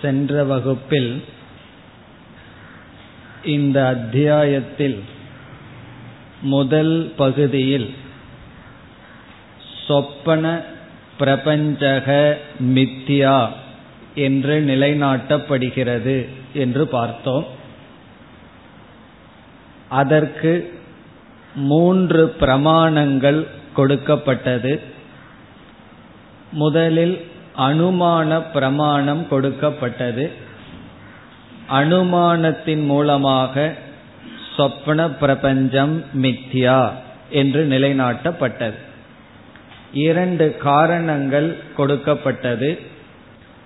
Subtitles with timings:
[0.00, 1.24] சென்ற வகுப்பில்
[3.44, 5.04] இந்த அத்தியாயத்தில்
[6.42, 7.94] முதல் பகுதியில்
[9.86, 10.62] சொப்பன
[11.18, 13.48] பிரபஞ்சக மித்யா
[14.14, 17.46] என்று நிலைநாட்டப்படுகிறது என்று பார்த்தோம்.
[19.88, 20.80] அதற்கு
[21.54, 24.80] மூன்று பிரமாணங்கள் கொடுக்கப்பட்டது.
[26.52, 27.26] முதலில்
[27.58, 30.32] அனுமான பிரமாணம் கொடுக்கப்பட்டது.
[31.70, 33.74] அனுமானத்தின் மூலமாக
[34.56, 36.90] சொப்பன பிரபஞ்சம் மித்யா
[37.30, 38.78] என்று நிலைநாட்டப்பட்டது.
[39.92, 42.78] இரண்டு காரணங்கள் கொடுக்கப்பட்டது.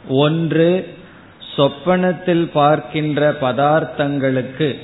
[0.08, 0.96] ஒன்று
[1.56, 4.78] சொப்பனத்தில் பார்க்கின்ற பதார்த்தங்களுக்கு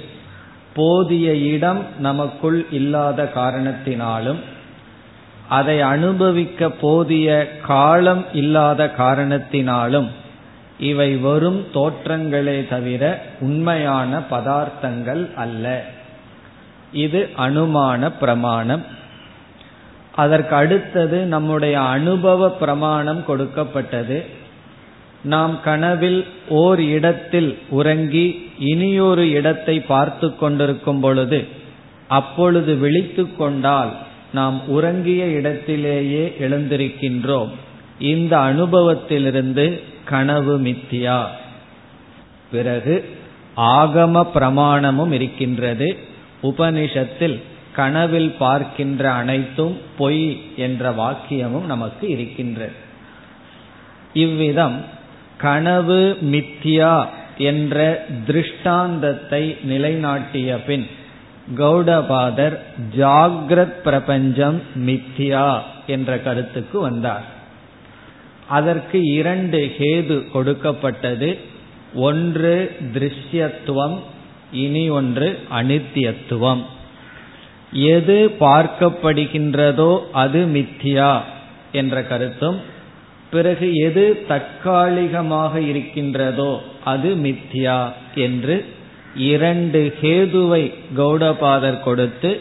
[0.75, 4.39] போதிய இடம் நமக்குள் இல்லாத காரணத்தினாலும்
[5.49, 10.09] அதை அனுபவிக்க போதிய காலம் இல்லாத காரணத்தினாலும்
[10.79, 15.85] இவை வெறும் தோற்றங்களே தவிர உண்மையான பதார்த்தங்கள் அல்ல.
[16.93, 18.85] இது அனுமான பிரமாணம்.
[20.15, 24.47] அதற்கு அடுத்தது நம்முடைய அனுபவ பிரமாணம் கொடுக்கப்பட்டது.
[25.23, 31.49] நாம் கனவில் ஓர் இடத்தில் உறங்கி இனியொரு இடத்தை பார்த்து கொண்டிருக்கும் பொழுது
[32.09, 33.93] அப்பொழுது விழித்து கொண்டால்
[34.33, 37.51] நாம் உறங்கிய இடத்திலேயே எழுந்திருக்கின்றோம்.
[37.99, 41.25] இந்த அனுபவத்திலிருந்து கனவு மித்தியா.
[42.51, 43.09] பிறகு
[43.57, 45.97] ஆகம பிரமாணமும் இருக்கின்றது.
[46.43, 52.73] உபனிஷத்தில் கனவில் பார்க்கின்ற அனைத்தும் பொய் என்ற வாக்கியமும் நமக்கு இருக்கின்றது.
[54.13, 54.85] இவ்விதம்
[55.37, 57.07] கனவு மித்யா
[57.39, 60.87] என்ற திருஷ்டாந்தத்தை நிலைநாட்டிய பின்
[61.57, 62.59] கௌடபாதர்
[62.99, 67.25] ஜாகிரத் பிரபஞ்சம் மித்யா என்ற கருத்துக்கு வந்தார்.
[68.49, 71.39] அதற்கு இரண்டு ஹேது கொடுக்கப்பட்டது.
[71.95, 73.99] ஒன்று திருஷ்யத்துவம்
[74.53, 76.63] இனி ஒன்று அனித்தியத்துவம்.
[77.73, 81.21] எது பார்க்கப்படுகின்றதோ அது மித்தியா
[81.73, 82.61] என்ற கருத்தும்
[83.31, 88.77] பிறகு எது தற்காலிகமாக இருக்கின்றதோ அது மித்யா என்று
[89.15, 92.41] இரண்டு ஹேதுவை கௌடபாதர் கொடுத்து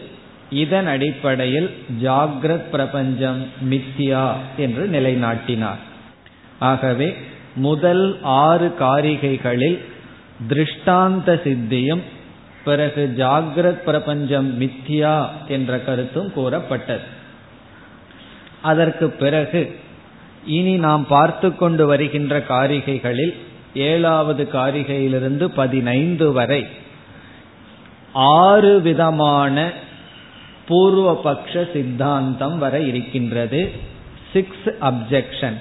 [0.50, 5.81] இதன் அடிப்படையில் ஜாகிரத் பிரபஞ்சம் மித்யா என்று நிலைநாட்டினார்.
[6.59, 7.16] ஆகவே
[7.55, 9.79] முதல் ஆறு காரிகைகளில்
[10.50, 12.01] திருஷ்டாந்த சித்தியும்
[12.63, 17.16] பிறகு ஜாகிரத் பிரபஞ்சம் மித்யா என்ற கருத்தும் கூறப்பட்டது.
[18.61, 19.79] அதற்கு பிறகு
[20.45, 23.35] இனி நாம் பார்த்து கொண்டு வருகின்ற காரிகைகளில்
[23.73, 26.66] ஏழாவது காரிகையிலிருந்து பதினைந்து வரை
[28.13, 29.72] ஆறு விதமான
[30.69, 33.72] பூர்வபக்ஷ சித்தாந்தம் வர இருக்கின்றது.
[34.33, 35.57] சிக்ஸ் அப்ஜெக்ஷன்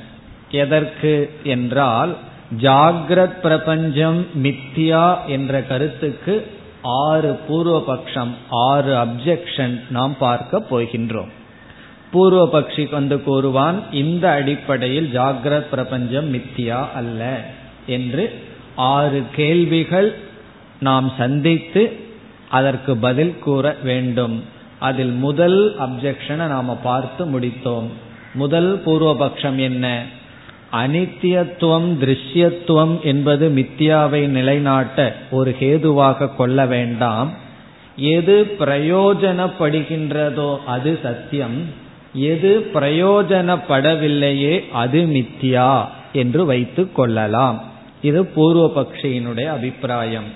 [0.51, 2.17] எதற்கு என்றால்
[2.61, 6.47] ஜாகிரத் பிரபஞ்சம் மித்தியா என்ற கருத்துக்கு
[6.83, 11.29] ஆறு பூர்வபக்ஷம் ஆறு அப்ஜெக்ஷன் நாம் பார்க்க போகின்றோம்.
[12.13, 17.43] பூர்வபக்ஷி வந்து கூறுவான் இந்த அடிப்படையில் ஜாகிரத் பிரபஞ்சம் மித்தியா அல்ல.
[17.87, 18.33] என்று
[18.75, 20.15] ஆறு கேள்விகள்
[20.81, 21.97] நாம் சந்தித்து
[22.49, 24.43] அதற்கு பதில் கூற வேண்டும்.
[24.79, 27.87] அதில் முதல் அப்ஜெக்ஷனை நாம பார்த்து முடித்தோம்.
[28.35, 30.03] முதல் பூர்வபக்ஷம் என்ன?
[30.73, 37.35] அனித்தியத்துவம் திருஷ்யத்துவம் என்பது மித்தியாவை நிலைநாட்ட ஒரு ஹேதுவாக கொள்ள வேண்டாம்.
[37.97, 41.65] எது பிரயோஜனப்படுகின்றதோ அது சத்தியம்.
[42.15, 47.65] எது பிரயோஜனப்படவில்லையே அது மித்தியா என்று வைத்துக் கொள்ளலாம்.
[48.07, 50.29] இது பூர்வ பக்ஷியினுடைய அபிப்பிராயம்.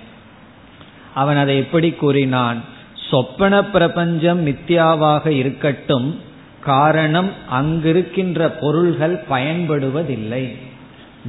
[1.14, 2.64] அவன் அதை எப்படி கூறினான்?
[3.10, 6.20] சொப்பன பிரபஞ்சம் மித்தியாவாக இருக்கட்டும்
[6.60, 10.44] காரணம் அங்கிருக்கின்ற பொருள்கள் பயன்படுவதில்லை.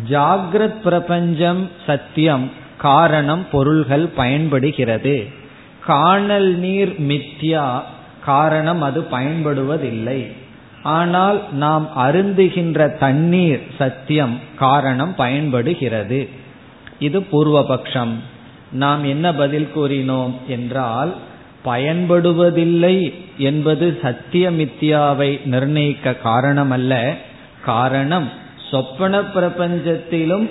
[0.10, 5.16] ஜாகிரத் பிரபஞ்சம் சத்தியம் காரணம் பொருள்கள் பயன்படுகிறது.
[5.86, 7.82] காணல் நீர் மித்யா
[8.26, 10.20] காரணம் அது பயன்படுவதில்லை.
[10.84, 16.30] ஆனால் நாம் அருந்துகின்ற தண்ணீர் சத்தியம் காரணம் பயன்படுகிறது.
[17.00, 18.14] இது பூர்வபக்ஷம்.
[18.72, 21.16] நாம் என்ன பதில் கூறினோம் என்றால்
[21.66, 27.14] பயன்படுவதில்லை என்பது சத்தியமித்யாவை நிர்ணயிக்க காரணமல்ல.
[27.66, 28.30] காரணம்
[28.72, 30.50] சொப்பன பிரபஞ்சத்திலும்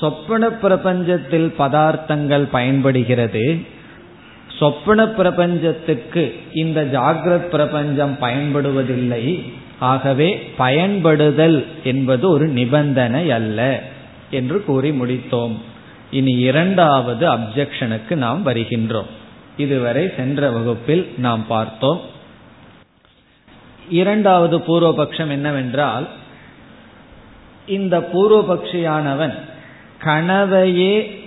[0.00, 3.60] சொப்பன பிரபஞ்சத்தில் பதார்த்தங்கள் பயன்படுகிறது.
[4.58, 9.52] சொப்பன பிரபஞ்சத்துக்கு இந்த ஜாகிரத் பிரபஞ்சம் பயன்படுவதில்லை.
[9.80, 13.82] ஆகவே பயன்படுதல் என்பது ஒரு நிபந்தனை அல்ல
[14.30, 15.56] என்று கூறி முடித்தோம்.
[16.10, 19.06] இனி இரண்டாவது அப்ஜெக்ஷனுக்கு நாம் வருகின்றோம்.
[19.56, 22.00] இதுவரை சென்ற வகுப்பில் நாம் பார்த்தோம்.
[23.88, 26.08] இரண்டாவது பூர்வபக்ஷம் என்னவென்றால்
[27.66, 29.34] இந்த பூர்வபக்ஷியானவன்
[30.04, 31.24] கனவையே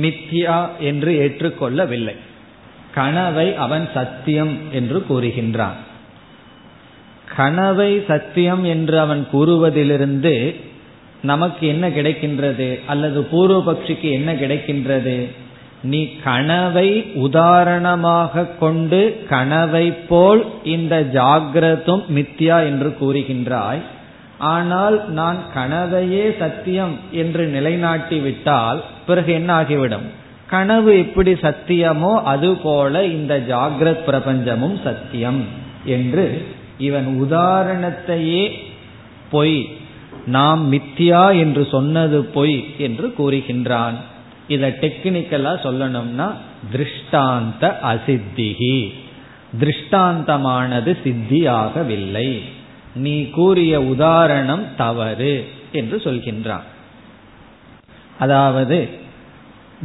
[0.00, 2.16] மித்யா என்று ஏற்றுக்கொள்ளவில்லை.
[2.94, 5.88] கனவை அவன் சத்தியம் என்று கூறுகின்றான்.
[7.36, 10.54] கனவை சத்தியம் என்று அவன் கூறுவதிலிருந்து
[11.22, 12.80] நமக்கு என்ன கிடைக்கின்றது?
[12.86, 15.28] அல்லது பூர்வபக்ஷிக்கு என்ன கிடைக்கின்றது?
[15.82, 23.80] நீ கனவை உதாரணமாக கொண்டு கனவை போல் இந்த ஜாகிரதும் மித்யா என்று கூறுகின்றாய்.
[24.38, 30.06] ஆனால் நான் கனவையே சத்தியம் என்று நிலைநாட்டி விட்டால் பிறகு என்ன ஆகிவிடும்?
[30.46, 35.44] கனவு எப்படி சத்தியமோ அதுபோல இந்த ஜாகிரத் பிரபஞ்சமும் சத்தியம்
[35.84, 36.44] என்று
[36.80, 38.52] இவன் உதாரணத்தையே
[39.30, 39.76] பொய்
[40.26, 43.94] நாம் மித்தியா என்று சொன்னது பொய் என்று கூறுகின்றான்.
[44.48, 46.32] இதை டெக்னிக்கலா சொல்லணும்னா
[46.72, 48.92] திருஷ்டாந்த அசித்திகி.
[49.60, 52.40] திருஷ்டாந்தமானது சித்தியாகவில்லை.
[52.94, 56.66] நீ கூறிய உதாரணம் தவறு என்று சொல்கின்றான்.
[58.18, 58.88] அதாவது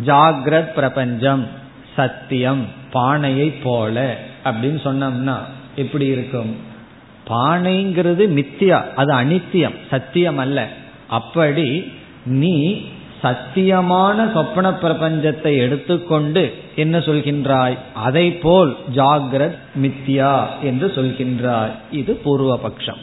[0.05, 1.47] ஜாகிரத் பிரபஞ்சம்
[1.95, 5.37] சத்தியம் பானையை போல அப்படின்னு சொன்னோம்னா
[5.75, 6.73] எப்படி இருக்கும்?
[7.29, 10.67] பானைங்கிறது மித்தியா அது அனித்தியம் சத்தியம் அல்ல.
[11.07, 11.69] அப்படி
[12.25, 12.55] நீ
[13.23, 16.43] சத்தியமான சொப்பன பிரபஞ்சத்தை எடுத்துக்கொண்டு
[16.75, 17.77] என்ன சொல்கின்றாய்?
[17.93, 21.73] அதை போல் ஜாகிரத் மித்யா என்று சொல்கின்றாய்.
[21.91, 23.01] இது பூர்வ பட்சம்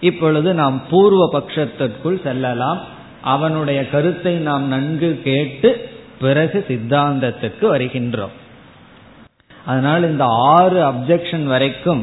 [0.00, 2.80] இப்பொழுது நாம் பூர்வ பட்சத்திற்குள் செல்லலாம்.
[3.34, 5.70] அவனுடைய கருத்தை நாம் நன்கு கேட்டு
[6.20, 8.34] பிறகு சித்தாந்தத்துக்கு வருகின்றோம்.
[9.66, 12.02] அதனால் இந்த ஆறு அப்செக்ஷன் வரைக்கும்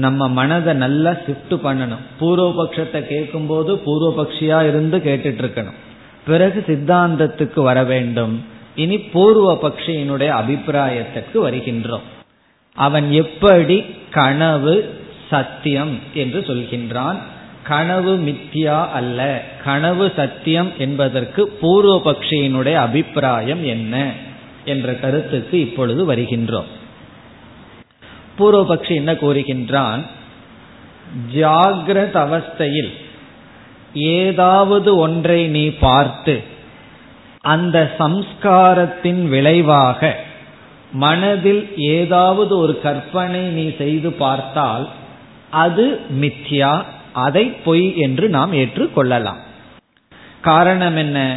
[0.00, 2.04] நம்ம மனதை நல்லா ஷிஃப்ட் பண்ணணும்.
[2.20, 5.78] பூர்வபக்ஷத்தை கேட்கும் போது பூர்வபக்ஷியா இருந்து கேட்டுட்டு இருக்கணும்
[6.26, 8.34] பிறகு சித்தாந்தத்துக்கு வர வேண்டும்.
[8.74, 12.06] இனி பூர்வ பக்ஷியினுடைய அபிப்பிராயத்திற்கு வருகின்றோம்.
[12.76, 14.74] அவன் எப்படி கனவு
[15.30, 17.18] சத்தியம் என்று சொல்கின்றான்.
[17.62, 19.42] கனவு மித்தியா அல்ல.
[19.64, 24.12] கனவு சத்தியம் என்பதற்கு பூர்வ பக்ஷியினுடைய அபிப்பிராயம் என்ன?
[24.64, 26.70] என்ற கருத்துக்கு இப்பொழுது வருகின்றோம்.
[28.40, 30.06] பூர்வபக்ஷி என்ன கூறுகின்றான்?
[31.34, 32.92] ஜாகிரத அவஸ்தையில்
[33.92, 36.42] ஏதாவது ஒன்றை நீ பார்த்து
[37.40, 40.16] அந்த சம்ஸ்காரத்தின் விளைவாக
[40.92, 44.88] மனதில் ஏதாவது ஒரு கற்பனை நீ செய்து பார்த்தால்
[45.50, 49.40] அது மித்யா அதை பொய் என்று நாம் ஏற்றுக்கொள்ளலாம்.
[50.40, 51.36] காரணம் என்ன?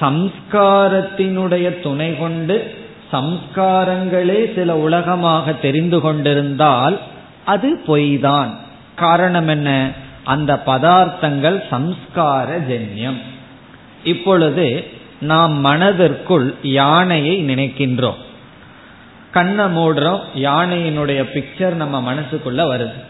[0.00, 2.77] சம்ஸ்காரத்தினுடைய துணை கொண்டு
[3.12, 7.00] சம்ஸ்காரங்களே சில உலகமாக தெரிந்து கொண்டிருந்தால்
[7.44, 8.50] அது பொய்தான்.
[8.94, 9.90] காரணம் என்ன?
[10.24, 13.20] அந்த பதார்த்தங்கள் சம்ஸ்கார ஜென்யம்
[14.04, 14.84] இப்பொழுது
[15.20, 18.16] நாம் மனதிற்குள் யானையை நினைக்கின்றோம்.
[19.30, 23.02] கண்ணை மூடுறோம் யானையினுடைய பிக்சர் நம்ம மனசுக்குள்ள வருது.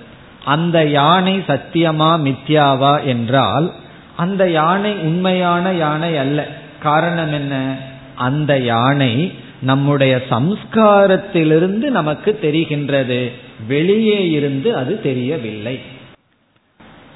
[0.44, 3.72] அந்த யானை சத்தியமா மித்யாவா என்றால்
[4.16, 6.46] அந்த யானை உண்மையான யானை அல்ல.
[6.82, 7.76] காரணம் என்ன?
[8.14, 13.30] அந்த யானை நம்முடைய சம்ஸ்காரத்திலிருந்து நமக்கு தெரிகின்றது.
[13.66, 15.80] வெளியே இருந்து அது தெரியவில்லை.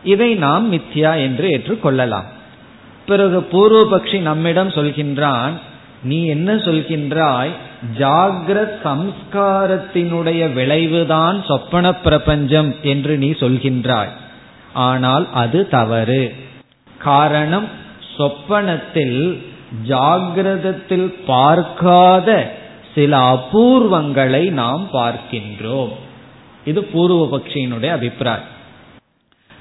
[0.04, 2.24] இதை நாம் மித்யா என்று ஏற்றுக்கொள்ளலாம்.
[3.06, 5.50] பிறகு பூர்வபக்ஷி நம்மிடம் சொல்கின்றான்
[6.02, 7.50] நீ என்ன சொல்கின்றாய்?
[7.98, 14.08] ஜாகிரத் சம்ஸ்காரத்தினுடைய விளைவுதான் சொப்பன பிரபஞ்சம் என்று நீ சொல்கின்றாய்.
[14.72, 16.34] ஆனால் அது தவறு.
[16.98, 17.68] காரணம்
[18.16, 19.42] சொப்பனத்தில்
[19.88, 22.50] ஜாகிரதத்தில் பார்க்காத
[22.94, 25.92] சில அபூர்வங்களை நாம் பார்க்கின்றோம்.
[26.64, 28.50] இது பூர்வபக்ஷியினுடைய அபிப்பிராயம்.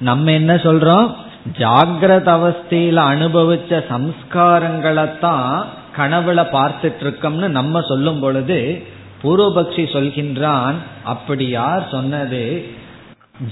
[0.00, 1.14] நம்ம என்ன சொல்றோம்?
[1.58, 5.64] ஜாகிரத அவஸ்தையில அனுபவிச்ச சம்ஸ்காரங்களைத்தான்
[5.96, 8.82] கனவுல பார்த்துட்டு இருக்கோம்னு நம்ம சொல்லும் பொழுது
[9.22, 12.66] பூர்வபக்ஷி சொல்கின்றான் அப்படி யார் சொன்னது?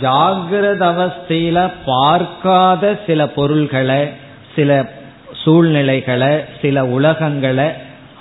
[0.00, 4.08] ஜாகிரத அவஸ்தையில பார்க்காத சில பொருள்களை
[4.56, 4.98] சில
[5.42, 6.32] சூழ்நிலைகளை
[6.62, 7.68] சில உலகங்களை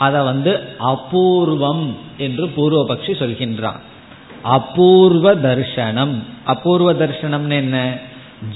[0.06, 0.52] அதை வந்து
[0.92, 1.86] அபூர்வம்
[2.26, 3.80] என்று பூர்வபக்ஷி சொல்கின்றான்.
[4.58, 6.16] அபூர்வ தர்சனம்
[6.54, 7.78] அபூர்வ தர்சனம்னு என்ன?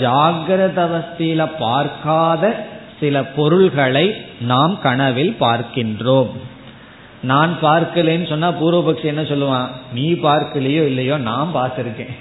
[0.01, 2.53] ஜாகிரத அவஸ்தியில பார்க்காத
[2.99, 4.05] சில பொருள்களை
[4.51, 6.33] நாம் கனவில் பார்க்கின்றோம்.
[7.31, 9.69] நான் பார்க்கலன்னு சொன்னா பூர்வபக்ஷி என்ன சொல்லுவான்?
[9.97, 12.13] நீ பார்க்கலையோ இல்லையோ நான் பார்த்திருக்கேன்.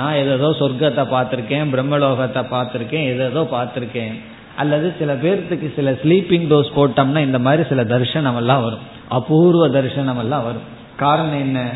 [0.00, 4.16] நான் எதோ சொர்க்கத்தை பார்த்திருக்கேன் பிரம்மலோகத்தை பார்த்திருக்கேன் எதோ பார்த்திருக்கேன்.
[4.56, 8.78] அல்லது சில பேர்த்துக்கு சில ஸ்லீப்பிங் டோஸ் போட்டோம்னா இந்த மாதிரி சில தரிசனம் எல்லாம் வரும்.
[9.08, 10.74] அபூர்வ தரிசனம் எல்லாம் வரும்.
[10.96, 11.70] காரணம் என்ன?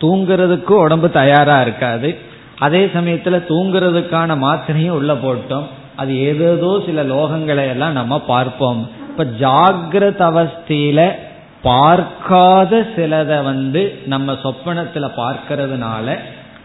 [0.00, 2.18] தூங்குறதுக்கும் உடம்பு தயாரா இருக்காது.
[2.58, 5.64] அதே சமயத்துல தூங்குறதுக்கான மாத்திரையும் உள்ள போட்டோம்.
[5.96, 8.90] அது ஏதேதோ சில லோகங்களை எல்லாம் நம்ம பார்ப்போம்.
[9.08, 11.10] இப்ப ஜாகிரத அவஸ்தையில
[11.62, 16.18] பார்க்காத சிலதை வந்து நம்ம சொப்பனத்துல பார்க்கறதுனால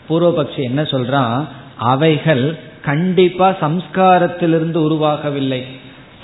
[0.09, 1.45] பூர்வபக்ஷி என்ன சொல்றான்?
[1.77, 5.63] அவைகள் கண்டிப்பா சம்ஸ்காரத்திலிருந்து உருவாகவில்லை.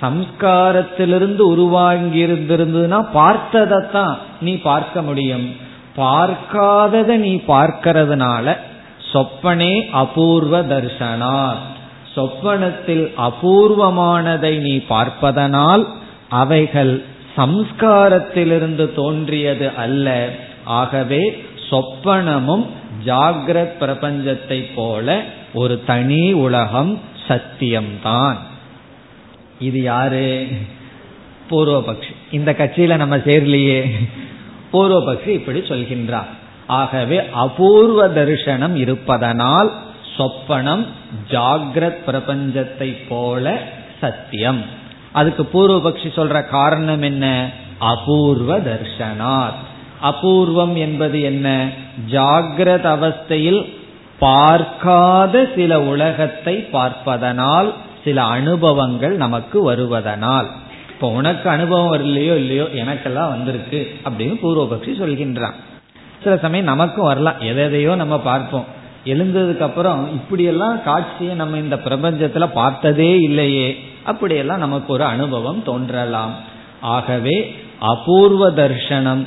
[0.02, 5.56] சம்ஸ்காரத்திலிருந்து உருவாங்கி இருந்திருந்ததுன்னா பார்த்ததைத்தான் நீ பார்க்க முடியும்.
[5.98, 8.58] பார்க்காததை நீ பார்க்கிறதுனால
[9.14, 11.56] சொப்பனே அபூர்வ தர்சனார்.
[12.16, 15.88] சொப்பனத்தில் அபூர்வமானதை நீ பார்ப்பதனால்
[16.30, 17.04] அவைகள்
[17.38, 20.30] சம்ஸ்காரத்திலிருந்து தோன்றியது அல்ல.
[20.66, 22.66] ஆகவே சொப்பனமும்
[23.06, 28.36] ஜாகிரத் பிரபஞ்சத்தை போல ஒரு தனி உலகம் சத்தியம்தான்.
[29.60, 30.48] இது யாரு?
[31.50, 32.16] பூர்வபக்ஷி.
[32.32, 34.10] இந்த கட்சியில நம்ம சேர்லையே.
[34.74, 36.28] பூர்வபக்ஷி இப்படி சொல்கின்றார்.
[36.68, 39.72] ஆகவே அபூர்வ தரிசனம் இருப்பதனால்
[40.18, 40.86] சொப்பனம்
[41.30, 43.62] ஜாகிரத் பிரபஞ்சத்தை போல
[44.02, 44.62] சத்தியம்.
[45.12, 47.50] அதுக்கு பூர்வபக்ஷி சொல்ற காரணம் என்ன?
[47.78, 49.72] அபூர்வ தர்ஷனாத்
[50.04, 51.48] அபூர்வம் என்பது என்ன?
[52.12, 53.62] ஜாகிரத அவஸ்தையில்
[54.20, 60.48] பார்க்காத சில உலகத்தை பார்ப்பதனால் சில அனுபவங்கள் நமக்கு வருவதனால்.
[60.90, 65.58] இப்போ உனக்கு அனுபவம் வரலையோ இல்லையோ எனக்கெல்லாம் வந்திருக்கு அப்படின்னு பூர்வபக்ஷி சொல்கின்றான்.
[66.24, 67.40] சில சமயம் நமக்கும் வரலாம்.
[67.42, 68.68] எதையோ நம்ம பார்ப்போம்.
[69.06, 73.70] எழுந்ததுக்கு அப்புறம் இப்படியெல்லாம் காட்சியை நம்ம இந்த பிரபஞ்சத்துல பார்த்ததே இல்லையே.
[74.04, 76.34] அப்படியெல்லாம் நமக்கு ஒரு அனுபவம் தோன்றலாம்.
[76.82, 77.36] ஆகவே
[77.80, 79.24] அபூர்வ தர்ஷனம்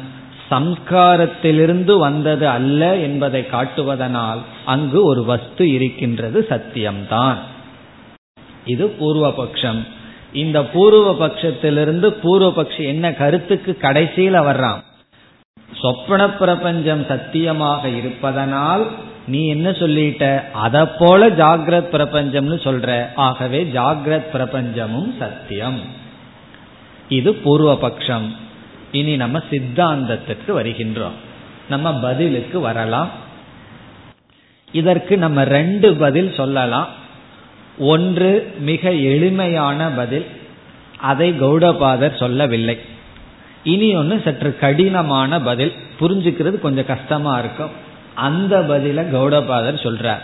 [0.51, 7.37] சம்ஸ்காரத்திலிருந்து வந்தது அல்ல என்பதை காட்டுவதனால் அங்கு ஒரு வஸ்து இருக்கின்றது சத்தியம்தான்.
[8.65, 9.87] இது பூர்வபக்ஷம்.
[10.33, 14.83] இந்த பூர்வ பட்சத்திலிருந்து பூர்வபக்ஷி என்ன கருத்துக்கு கடைசியில வர்றான்?
[15.81, 18.87] சொப்பன பிரபஞ்சம் சத்தியமாக இருப்பதனால்
[19.27, 20.51] நீ என்ன சொல்லிட்ட?
[20.53, 23.07] அத போல ஜாகிரத் பிரபஞ்சம்னு சொல்ற.
[23.17, 25.81] ஆகவே ஜாகிரத் பிரபஞ்சமும் சத்தியம்.
[27.09, 28.27] இது பூர்வபக்ஷம்.
[28.97, 31.17] இனி நம்ம சித்தாந்தத்திற்கு வருகின்றோம்.
[31.69, 33.11] நம்ம பதிலுக்கு வரலாம்.
[34.73, 36.89] இதற்கு நம்ம ரெண்டு பதில் சொல்லலாம்.
[37.79, 40.27] ஒன்று மிக எளிமையான பதில்.
[40.97, 42.77] அதை கௌடபாதர் சொல்லவில்லை.
[43.65, 45.73] இனி ஒன்று சற்று கடினமான பதில்.
[46.01, 47.71] புரிஞ்சுக்கிறது கொஞ்சம் கஷ்டமா இருக்கும்.
[48.15, 50.23] அந்த பதில கௌடபாதர் சொல்றார்.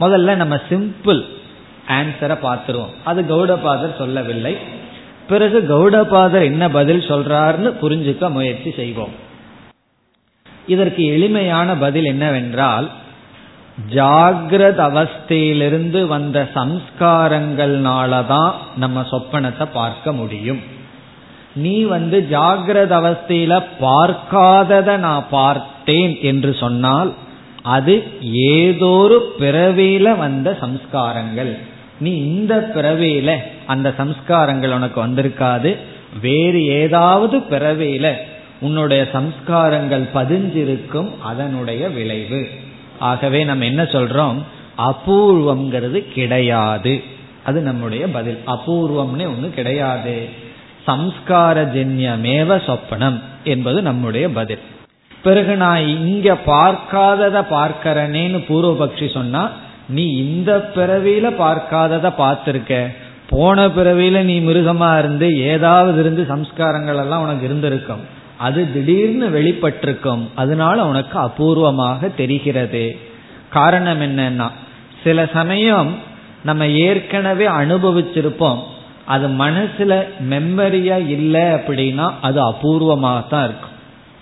[0.00, 1.22] முதல்ல நம்ம சிம்பிள்
[1.88, 2.94] ஆன்சரை பார்த்துருவோம்.
[3.04, 4.56] அது கௌடபாதர் சொல்லவில்லை.
[5.28, 9.14] பிறகு கௌடபாதர் என்ன பதில் சொல்றாருன்னு புரிஞ்சுக்க முயற்சி செய்வோம்.
[10.66, 12.88] இதற்கு எளிமையான பதில் என்னவென்றால்
[13.94, 20.60] ஜாகிரத அவஸ்தையிலிருந்து வந்த சம்ஸ்காரங்கள்னாலதான் நம்ம சொப்பனத்தை பார்க்க முடியும்.
[21.54, 27.10] நீ வந்து ஜாகிரத அவஸ்தையில பார்க்காதத நான் பார்த்தேன் என்று சொன்னால்
[27.62, 27.94] அது
[28.54, 31.52] ஏதோ ஒரு பிறவியில வந்த சம்ஸ்காரங்கள்.
[32.00, 33.36] நீ இந்த பிறவையில
[33.66, 35.76] அந்த சம்ஸ்காரங்கள் உனக்கு வந்திருக்காது.
[36.20, 38.12] வேறு ஏதாவது பிறவையில
[38.60, 42.48] உன்னுடைய சம்ஸ்காரங்கள் பதிஞ்சிருக்கும் அதனுடைய விளைவு.
[42.98, 44.34] ஆகவே நம்ம என்ன சொல்றோம்?
[44.78, 47.02] அபூர்வம்ங்கிறது கிடையாது.
[47.44, 48.38] அது நம்முடைய பதில்.
[48.46, 50.28] அபூர்வம்னு ஒண்ணு கிடையாது.
[50.86, 54.58] சம்ஸ்கார ஜென்யமேவ சொப்பனம் என்பது நம்முடைய பதில்.
[55.22, 59.50] பிறகு நான் இங்க பார்க்காதத பார்க்கிறனேன்னு பூர்வபக்ஷி சொன்னா
[59.88, 62.92] நீ இந்த பிறவியில பார்க்காதத பார்த்திருக்க.
[63.30, 68.00] போன பிறவியில நீ மிருகமா இருந்து ஏதாவது இருந்து சம்ஸ்காரங்கள் எல்லாம் உனக்கு இருந்திருக்கும்.
[68.36, 70.22] அது திடீர்னு வெளிப்பட்டிருக்கும்.
[70.34, 72.98] அதனால உனக்கு அபூர்வமாக தெரிகிறது.
[73.50, 74.48] காரணம் என்னன்னா
[75.04, 75.96] சில சமயம்
[76.42, 78.58] நம்ம ஏற்கனவே அனுபவிச்சிருப்போம்.
[79.04, 83.76] அது மனசுல மெம்மரியா இல்லை அப்படின்னா அது அபூர்வமாக தான் இருக்கும்.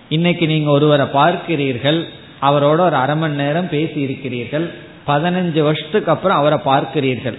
[0.09, 2.05] இன்னைக்கு நீங்க ஒருவரை பார்க்கிறீர்கள்
[2.43, 7.39] அவரோட ஒரு அரை மணி நேரம் பேசி இருக்கிறீர்கள் பதினஞ்சு வருஷத்துக்கு அப்புறம் அவரை பார்க்கிறீர்கள்.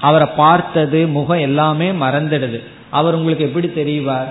[0.00, 2.62] அவரை பார்த்தது முகம் எல்லாமே மறந்துடுது.
[2.88, 4.28] அவர் உங்களுக்கு எப்படி தெரிவார்?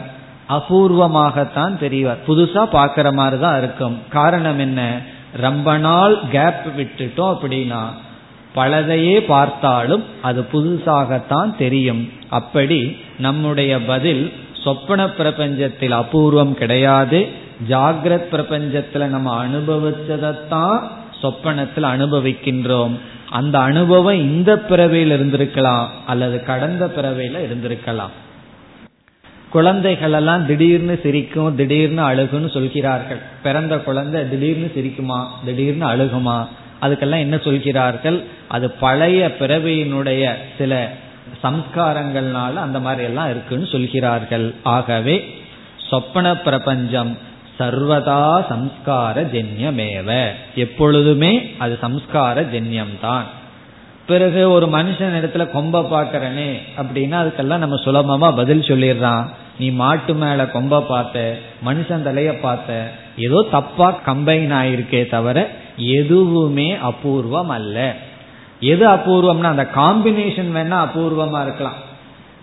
[0.49, 2.17] அபூர்வமாகத்தான் தெரிவார்.
[2.27, 3.99] புதுசா பாக்குற மாதிரி தான் இருக்கும்.
[4.09, 4.99] காரணம் என்ன?
[5.35, 7.83] ரொம்ப நாள் கேப் விட்டுட்டோம் அப்படின்னா
[8.55, 12.11] பலதையே பார்த்தாலும் அது புதுசாகத்தான் தெரியும்.
[12.29, 17.27] அப்படி நம்முடைய பதில் சொப்பன பிரபஞ்சத்தில் அபூர்வம் கிடையாது.
[17.69, 20.79] ஜாகிரத் பிரபஞ்சத்துல நம்ம அனுபவிச்சதைத்தான்
[21.21, 22.91] சொப்பனத்தில் அனுபவிக்கின்றோம்.
[23.29, 28.09] அந்த அனுபவம் இந்த பிறவையில் இருந்திருக்கலாம் அல்லது கடந்த பிறவையில இருந்திருக்கலாம்.
[29.49, 33.17] குழந்தைகள் எல்லாம் திடீர்னு சிரிக்கும் திடீர்னு அழுகுன்னு சொல்கிறார்கள்.
[33.43, 36.47] பிறந்த குழந்தை திடீர்னு சிரிக்குமா திடீர்னு அழுகுமா?
[36.81, 38.23] அதுக்கெல்லாம் என்ன சொல்கிறார்கள்?
[38.47, 40.91] அது பழைய பிறவியினுடைய சில
[41.43, 44.53] சம்ஸ்காரங்கள்னால அந்த மாதிரி எல்லாம் இருக்குன்னு சொல்கிறார்கள்.
[44.63, 45.37] ஆகவே
[45.89, 47.17] சொப்பன பிரபஞ்சம்
[47.59, 48.21] சர்வதா
[48.51, 50.09] சம்ஸ்கார ஜென்யமேவ
[50.55, 53.27] எப்பொழுதுமே அது சம்ஸ்கார ஜென்யம்தான்
[54.09, 59.25] பிறகு ஒரு மனுஷன் இடத்துல கொம்ப பாக்கிறனே அப்படின்னா அதுக்கெல்லாம் நம்ம சுலபமா பதில் சொல்லிடுறான்.
[59.59, 62.77] நீ மாட்டு மேல கொம்ப பார்த்த மனுஷன் தலைய பார்த்த
[63.25, 65.37] ஏதோ தப்பா கம்பைன் ஆயிருக்கே தவிர
[65.97, 67.77] எதுவுமே அபூர்வம் அல்ல.
[68.59, 71.79] எது அபூர்வம்னா அந்த காம்பினேஷன் வேணா அபூர்வமா இருக்கலாம்.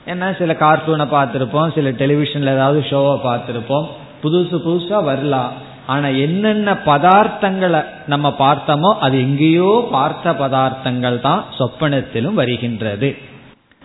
[0.06, 3.86] ஏன்னா சில கார்ட்டூனை பார்த்துருப்போம் சில டெலிவிஷன்ல ஏதாவது ஷோவை பார்த்துருப்போம்.
[4.24, 5.52] புதுசு புதுசா வரலாம்.
[5.86, 13.16] ஆனா என்னென்ன பதார்த்தங்களை நம்ம பார்த்தோமோ அது எங்கேயோ பார்த்த பதார்த்தங்கள் தான் சொப்பனத்திலும் வருகின்றது.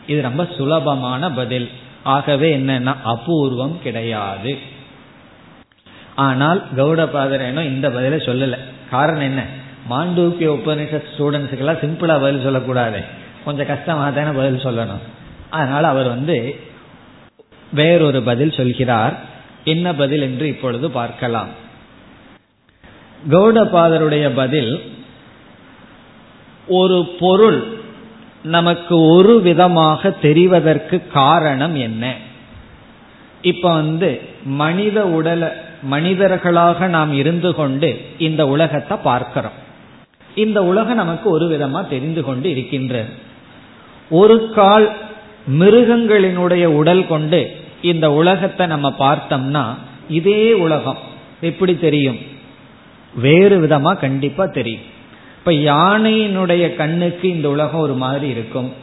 [0.08, 1.70] இது ரொம்ப சுலபமான பதில்.
[2.04, 4.58] ஆகவே என்னன்னா அபூர்வம் கிடையாது.
[6.16, 8.58] ஆனால் கௌடபாதரனும் இந்த பதில சொல்லல.
[8.90, 9.42] காரணம் என்ன?
[9.90, 13.04] மாண்டூக்கிய உபனிஷத் ஸ்டூடெண்ட்ஸுக்கெல்லாம் சிம்பிளா பதில் சொல்லக்கூடாது.
[13.46, 15.04] கொஞ்சம் கஷ்டமாக தானே பதில் சொல்லணும்.
[15.50, 16.60] அதனால அவர் வந்து
[17.74, 19.14] வேறொரு பதில் சொல்கிறார்.
[19.70, 21.52] என்ன பதில் என்று இப்பொழுது பார்க்கலாம்.
[23.30, 24.72] கௌடபாதருடைய பதில்
[26.68, 27.60] ஒரு பொருள்
[28.44, 32.14] நமக்கு ஒரு விதமாக தெரிவதற்கு காரணம் என்ன?
[33.42, 34.10] இப்ப வந்து
[34.44, 35.50] மனித உடலை
[35.84, 39.58] மனிதர்களாக நாம் இருந்து கொண்டு இந்த உலகத்தை பார்க்கிறோம்.
[40.36, 43.12] இந்த உலகம் நமக்கு ஒரு விதமா தெரிந்து கொண்டு இருக்கின்றது.
[44.10, 44.88] ஒரு கால்
[45.60, 47.40] மிருகங்களினுடைய உடல் கொண்டு
[47.82, 49.66] இந்த உலகத்தை நம்ம பார்த்தோம்னா
[50.10, 50.98] இதே உலகம்
[51.42, 52.18] எப்படி தெரியும்?
[53.16, 54.82] வேறு விதமா கண்டிப்பா தெரியும்.
[55.38, 58.74] இப்ப யானையினுடைய கண்ணுக்கு இந்த உலகம் ஒரு மாதிரி இருக்கும்.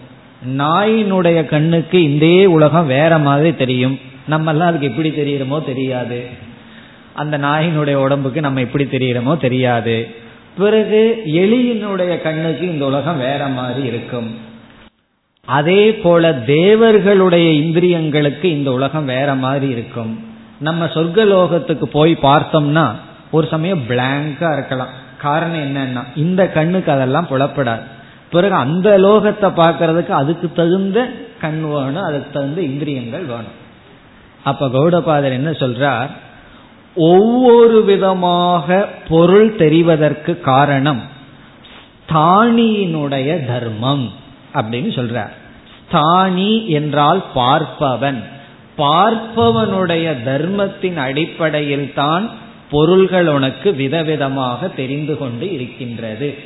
[0.58, 4.00] நாயினுடைய கண்ணுக்கு இந்த உலகம் வேற மாதிரி தெரியும்.
[4.26, 6.24] நம்ம எல்லாம் அதுக்கு எப்படி தெரியுறமோ தெரியாது.
[7.14, 10.24] அந்த நாயினுடைய உடம்புக்கு நம்ம எப்படி தெரியுறமோ தெரியாது.
[10.58, 14.36] பிறகு எலியினுடைய கண்ணுக்கு இந்த உலகம் வேற மாதிரி இருக்கும்.
[15.46, 20.24] அதே போல தேவர்களுடைய இந்திரியங்களுக்கு இந்த உலகம் வேற மாதிரி இருக்கும்.
[20.58, 22.94] நம்ம சொர்க்கலோகத்துக்கு போய் பார்த்தோம்னா
[23.30, 24.88] ஒரு சமயம் பிளாங்கா இருக்கலாம்.
[25.18, 27.80] காரணம் என்னன்னா இந்த கண்ணுக்கு அதெல்லாம் புலப்படாது.
[28.30, 31.10] பிறகு அந்த லோகத்தை பார்க்கறதுக்கு அதுக்கு தகுந்த
[31.40, 33.64] கண் வேணும் அதுக்கு தகுந்த இந்திரியங்கள் வேணும்.
[34.44, 36.08] அப்ப கௌடபாதர் என்ன சொல்றார்?
[36.94, 41.02] ஒவ்வொரு விதமாக பொருள் தெரிவதற்கு காரணம்
[42.12, 44.24] தானியினுடைய தர்மம்.
[44.56, 45.32] அப்படின்னு சொல்றார்
[45.90, 48.22] ஸ்தானி என்றால் பார்ப்பவன்.
[48.78, 52.30] பார்ப்பவனுடைய தர்மத்தின் அடிப்படையில் தான்
[52.70, 56.38] பொருள்கள் உனக்கு விதவிதமாக தெரிந்து கொண்டு இருக்கின்றது.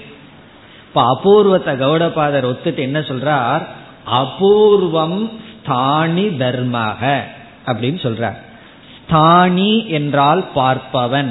[0.87, 3.63] இப்ப அபூர்வத்தை கௌடபாதர் ஒத்துட்டு என்ன சொல்றார்?
[4.11, 5.31] அபூர்வம்
[5.63, 7.03] ஸ்தானி தர்மக
[7.67, 8.39] அப்படின்னு சொல்றார்.
[9.07, 11.31] ஸ்தானி என்றால் பார்ப்பவன்.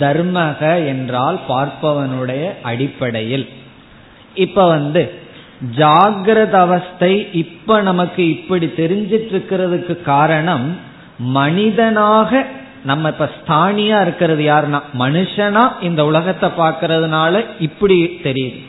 [0.00, 3.48] தர்மக என்றால் பார்ப்பவனுடைய அடிப்படையில்.
[4.34, 5.02] இப்ப வந்து
[5.76, 10.76] ஜாகிரத அவஸ்தை இப்ப நமக்கு இப்படி தெரிஞ்சிட்டு இருக்கிறதுக்கு காரணம்
[11.18, 12.46] மனிதனாக
[12.84, 18.60] நம்ம இப்ப ஸ்தானியா இருக்கிறது யாருன்னா மனுஷனா இந்த உலகத்தை பார்க்கறதுனால இப்படி தெரியுது.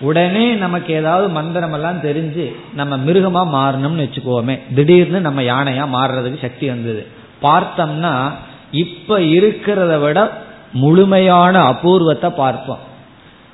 [0.00, 6.68] உடனே நமக்கு ஏதாவது மந்திரம் எல்லாம் தெரிஞ்சு நம்ம மிருகமா மாறணும்னு வச்சுக்கோமே திடீர்னு நம்ம யானையா மாறுறதுக்கு சக்தி
[6.68, 7.06] வந்தது.
[7.42, 8.14] பார்த்தோம்னா
[8.70, 10.30] இப்ப இருக்கிறத விட
[10.72, 12.88] முழுமையான அபூர்வத்தை பார்ப்போம்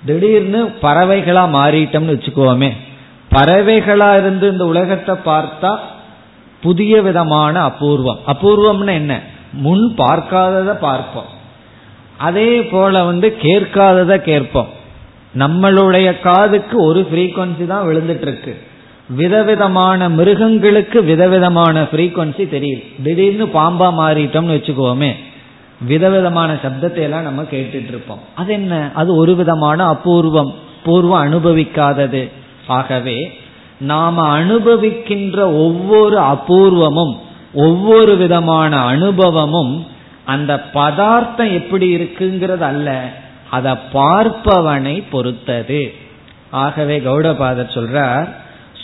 [0.04, 2.72] திடீர்னு பறவைகளா மாறிட்டோம்னு வச்சுக்கோமே.
[3.30, 5.76] பறவைகளா இருந்து இந்த உலகத்தை பார்த்தா
[6.61, 8.18] புதிய விதமான அபூர்வம்.
[8.26, 9.20] அபூர்வம்னு என்ன?
[9.52, 11.35] முன் பார்க்காததை பார்ப்போம்.
[12.16, 14.68] அதே போல வந்து கேட்காததை கேட்போம்.
[15.38, 18.62] நம்மளுடைய காதுக்கு ஒரு ஃப்ரீக்வன்சி தான் விழுந்துட்டு இருக்கு
[19.09, 23.02] விதவிதமான மிருகங்களுக்கு விதவிதமான ஃப்ரீக்வன்சி தெரியுது.
[23.02, 25.14] திடீர்னு பாம்பா மாறிட்டோம்னு வச்சுக்கோமே.
[25.81, 28.91] விதவிதமான சப்தத்தை எல்லாம் நம்ம கேட்டுட்டு இருப்போம் அது என்ன?
[28.95, 30.55] அது ஒரு விதமான அபூர்வம்.
[30.87, 32.31] பூர்வம் அனுபவிக்காதது.
[32.67, 33.39] ஆகவே
[33.79, 37.17] நாம அனுபவிக்கின்ற ஒவ்வொரு அபூர்வமும்
[37.53, 39.87] ஒவ்வொரு விதமான அனுபவமும்
[40.25, 43.11] அந்த பதார்த்தம் எப்படி இருக்குங்கிறது அல்ல
[43.51, 45.95] அதை பார்ப்பவனை பொறுத்தது.
[46.51, 48.29] ஆகவே கௌடபாதர் சொல்றார்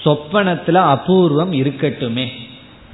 [0.05, 2.27] சொப்பனத்துல அபூர்வம் இருக்கட்டுமே.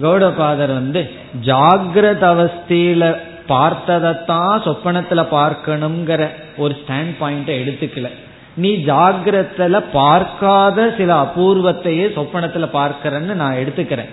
[0.03, 1.11] கௌடபாதர் வந்து
[1.45, 3.17] ஜாகிரத அவஸ்தையில
[3.49, 8.09] பார்த்ததைத்தான் சொப்பனத்துல பார்க்கணுங்கிற ஒரு ஸ்டாண்ட் பாயிண்ட எடுத்துக்கல.
[8.55, 14.11] நீ ஜாகிரத்துல பார்க்காத சில அபூர்வத்தையே சொப்பனத்துல பார்க்கிறன்னு நான் எடுத்துக்கிறேன்.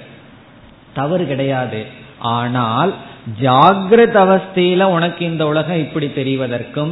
[0.94, 1.86] தவறு கிடையாது.
[2.20, 2.94] ஆனால்
[3.42, 6.92] ஜாகிரத அவஸ்தையில உனக்கு இந்த உலகம் இப்படி தெரிவதற்கும்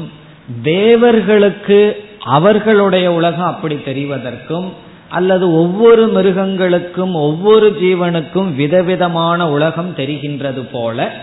[0.62, 4.70] தேவர்களுக்கு அவர்களுடைய உலகம் அப்படி தெரிவதற்கும்
[5.10, 11.14] அல்லது ஒவ்வொரு மிருகங்களுக்கும் ஒவ்வொரு ஜீவனுக்கும் விதவிதமான உலகம் தெரிகின்றது போல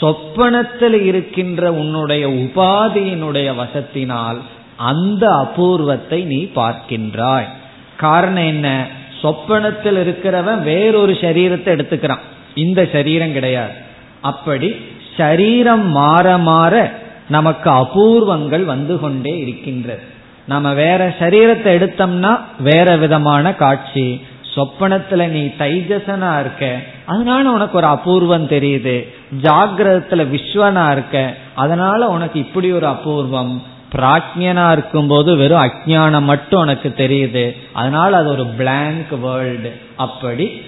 [0.00, 4.38] சொப்பனத்தில் இருக்கின்ற உன்னுடைய உபாதியினுடைய வசத்தினால்
[4.76, 7.48] அந்த அபூர்வத்தை நீ பார்க்கின்றாய்.
[7.96, 8.86] காரணம் என்ன?
[9.22, 12.24] சொப்பனத்தில் இருக்கிறவன் வேறொரு சரீரத்தை எடுத்துக்கிறான்.
[12.54, 13.72] இந்த சரீரம் கிடையாது.
[14.20, 14.74] அப்படி
[15.16, 16.92] சரீரம் மாற மாற
[17.28, 20.02] நமக்கு அபூர்வங்கள் வந்து கொண்டே இருக்கின்றது.
[20.44, 24.20] நம்ம வேற சரீரத்தை எடுத்தோம்னா வேற விதமான காட்சி.
[24.58, 29.08] சொப்பனத்துல நீ தைஜசனா இருக்க அதனால உனக்கு ஒரு அபூர்வம் தெரியுது.
[29.42, 33.62] ஜாகிரதத்துல விஸ்வனா இருக்க அதனால உனக்கு இப்படி ஒரு அபூர்வம்.
[33.94, 37.56] பிராஜ்யனா இருக்கும்போது வெறும் அஜானம் மட்டும் உனக்கு தெரியுது.
[37.72, 40.62] அதனால அது ஒரு பிளாங்க் வேர்ல்டு அப்படி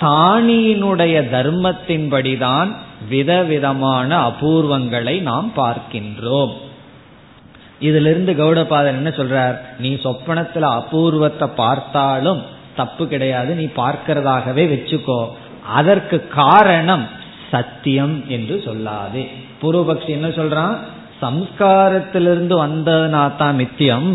[0.00, 2.70] ஸ்தானியினுடைய தர்மத்தின்படிதான்
[3.08, 6.52] விதவிதமான அபூர்வங்களை நாம் பார்க்கின்றோம்.
[7.80, 9.56] இதிலிருந்து கௌடபாதன் என்ன சொல்றார்?
[9.78, 12.42] நீ சொப்பனத்துல அபூர்வத்தை பார்த்தாலும்
[12.76, 15.20] தப்பு கிடையாது நீ பார்க்கிறதாகவே வச்சுக்கோ.
[15.78, 17.04] அதற்கு காரணம்
[17.50, 19.24] சத்தியம் என்று சொல்லாதே.
[19.62, 20.76] பூர்வபக்ஷி என்ன சொல்றான்?
[21.22, 24.08] சம்ஸ்காரத்திலிருந்து வந்ததுனா தான் நித்தியம்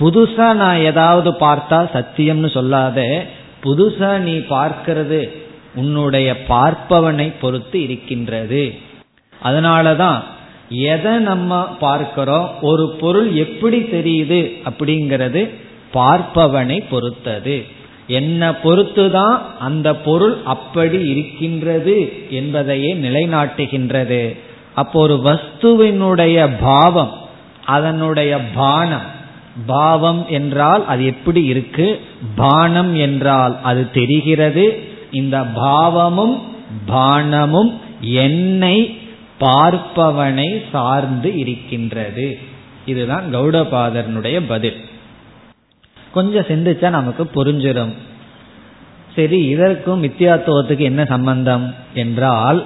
[0.00, 3.26] புதுசா நான் ஏதாவது பார்த்தா சத்தியம்னு சொல்லாத.
[3.64, 5.20] புதுசா நீ பார்க்கிறது
[5.74, 8.62] உன்னுடைய பார்ப்பவனை பொறுத்து இருக்கின்றது.
[9.44, 10.20] அதனாலதான்
[10.68, 15.42] எதை நம்ம பார்க்கிறோம் ஒரு பொருள் எப்படி தெரியுது அப்படிங்கிறது
[15.94, 17.56] பார்ப்பவனை பொறுத்தது.
[18.10, 21.96] என்ன பொறுத்துதான் அந்த பொருள் அப்படி இருக்கின்றது
[22.30, 24.22] என்பதையே நிலைநாட்டுகின்றது.
[24.74, 27.14] அப்போ ஒரு வஸ்துவினுடைய பாவம்
[27.64, 29.08] அதனுடைய பானம்
[29.66, 32.00] பாவம் என்றால் அது எப்படி இருக்கு?
[32.36, 34.64] பானம் என்றால் அது தெரிகிறது.
[35.12, 36.36] இந்த பாவமும்
[36.86, 38.76] பானமும் என்னை
[39.40, 42.38] பார்ப்பவனை சார்ந்து இருக்கின்றது.
[42.86, 44.78] இதுதான் கௌடபாதரனுடைய பதில்.
[46.12, 47.92] கொஞ்சம் சிந்திச்சா நமக்கு புரிஞ்சிடும்.
[49.14, 52.64] சரி இதற்கும் மித்தியாத்துவத்துக்கு என்ன சம்பந்தம் என்றால்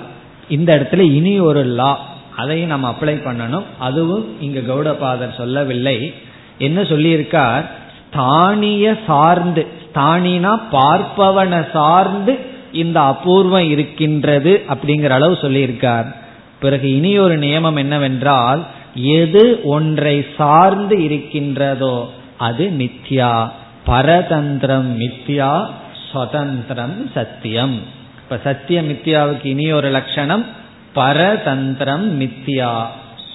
[0.49, 1.99] இந்த இடத்துல இனி ஒரு லா
[2.37, 3.65] அதையும் நம்ம அப்ளை பண்ணணும்.
[3.79, 6.15] அதுவும் இங்க கௌடபாதர் சொல்லவில்லை.
[6.59, 7.65] என்ன சொல்லியிருக்கார்?
[7.99, 12.39] ஸ்தானிய சார்ந்து ஸ்தானினா பார்ப்பவனை சார்ந்து
[12.73, 16.15] இந்த அபூர்வம் இருக்கின்றது அப்படிங்கிற அளவு சொல்லியிருக்கார்.
[16.61, 18.61] பிறகு இனி ஒரு நியமம் என்னவென்றால்
[18.95, 21.97] எது ஒன்றை சார்ந்து இருக்கின்றதோ
[22.39, 23.51] அது மித்யா.
[23.87, 25.71] பரதந்திரம் மித்யா
[26.13, 27.83] சுதந்திரம் சத்தியம்.
[28.19, 30.47] இப்ப சத்திய மித்யாவுக்கு இனி ஒரு லட்சணம்.
[30.95, 32.85] பரதந்திரம் மித்யா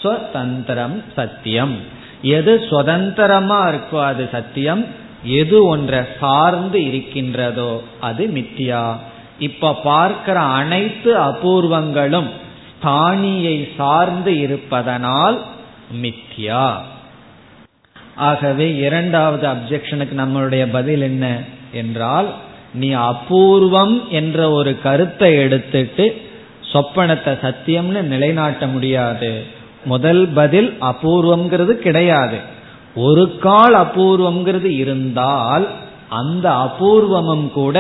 [0.04, 1.76] ஸ்வதந்திரம் சத்தியம்.
[2.22, 4.86] எது சுதந்திரமா இருக்கோ அது சத்தியம்.
[5.24, 8.96] எது ஒன்றை சார்ந்து இருக்கின்றதோ அது மித்தியா
[9.40, 12.30] இப்ப பார்க்கிற அனைத்து அபூர்வங்களும்
[12.82, 15.42] தானியை சார்ந்து இருப்பதனால்
[16.02, 16.76] மித்யா.
[18.28, 21.26] ஆகவே இரண்டாவது அப்செக்ஷனுக்கு நம்மளுடைய பதில் என்ன
[21.72, 22.30] என்றால்
[22.74, 26.06] நீ அபூர்வம் என்ற ஒரு கருத்தை எடுத்துட்டு
[26.74, 29.32] சொப்பனத்தை சத்தியம்னு நிலைநாட்ட முடியாது.
[29.84, 32.38] முதல் பதில் அபூர்வம்ங்கிறது கிடையாது.
[32.96, 35.66] ஒரு கால் அபூர்வம்ங்கிறது இருந்தால்
[36.20, 37.78] அந்த அபூர்வமும் கூட